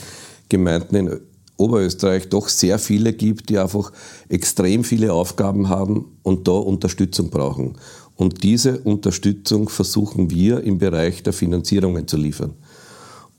Gemeinden 0.48 0.96
in 0.96 1.20
Oberösterreich 1.56 2.28
doch 2.28 2.48
sehr 2.48 2.78
viele 2.78 3.12
gibt, 3.12 3.48
die 3.48 3.58
einfach 3.58 3.92
extrem 4.28 4.84
viele 4.84 5.12
Aufgaben 5.12 5.68
haben 5.68 6.16
und 6.22 6.46
da 6.46 6.52
Unterstützung 6.52 7.30
brauchen. 7.30 7.76
Und 8.14 8.42
diese 8.42 8.80
Unterstützung 8.80 9.68
versuchen 9.68 10.30
wir 10.30 10.62
im 10.62 10.78
Bereich 10.78 11.22
der 11.22 11.32
Finanzierungen 11.32 12.06
zu 12.06 12.16
liefern. 12.16 12.54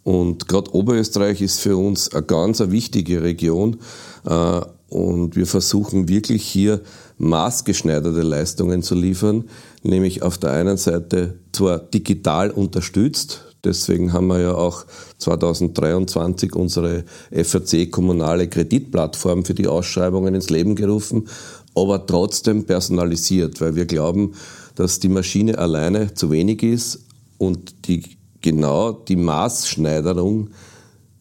Und 0.04 0.48
gerade 0.48 0.74
Oberösterreich 0.74 1.42
ist 1.42 1.60
für 1.60 1.78
uns 1.78 2.14
eine 2.14 2.26
ganz 2.26 2.60
wichtige 2.60 3.22
Region. 3.22 3.78
Äh, 4.26 4.62
und 4.90 5.36
wir 5.36 5.46
versuchen 5.46 6.08
wirklich 6.08 6.44
hier 6.44 6.82
maßgeschneiderte 7.20 8.22
Leistungen 8.22 8.82
zu 8.82 8.96
liefern, 8.96 9.46
nämlich 9.84 10.24
auf 10.24 10.38
der 10.38 10.52
einen 10.52 10.78
Seite 10.78 11.40
zwar 11.52 11.78
digital 11.78 12.50
unterstützt, 12.50 13.46
deswegen 13.64 14.14
haben 14.14 14.28
wir 14.28 14.40
ja 14.40 14.56
auch 14.56 14.86
2023 15.20 16.56
unsere 16.56 17.04
FRC 17.32 17.92
kommunale 17.92 18.48
Kreditplattform 18.48 19.46
für 19.46 19.54
die 19.54 19.68
Ausschreibungen 19.68 20.34
ins 20.34 20.50
Leben 20.50 20.76
gerufen, 20.76 21.28
aber 21.76 22.06
trotzdem 22.06 22.66
personalisiert, 22.66 23.62
weil 23.62 23.76
wir 23.76 23.86
glauben, 23.86 24.34
dass 24.76 25.00
die 25.00 25.10
Maschine 25.10 25.58
alleine 25.58 26.14
zu 26.14 26.32
wenig 26.32 26.64
ist 26.64 27.06
und 27.38 27.88
die 27.88 28.18
genau 28.42 28.94
die 28.94 29.18
Maßschneiderung 29.18 30.52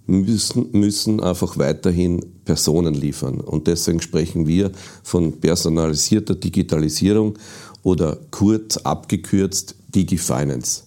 müssen, 0.09 0.71
müssen 0.73 1.21
einfach 1.23 1.59
weiterhin 1.59 2.25
Personen 2.44 2.94
liefern. 2.94 3.40
Und 3.40 3.66
deswegen 3.66 4.01
sprechen 4.01 4.49
wir 4.49 4.73
von 5.05 5.33
personalisierter 5.38 6.35
Digitalisierung 6.35 7.38
oder 7.83 8.18
kurz 8.31 8.79
abgekürzt 8.79 9.77
DigiFinance. 9.94 10.85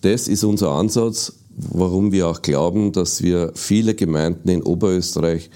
Das 0.00 0.28
ist 0.28 0.44
unser 0.44 0.70
Ansatz, 0.70 1.32
warum 1.56 2.12
wir 2.12 2.28
auch 2.28 2.40
glauben, 2.40 2.92
dass 2.92 3.22
wir 3.22 3.52
viele 3.54 3.94
Gemeinden 3.94 4.48
in 4.48 4.62
Oberösterreich 4.62 5.50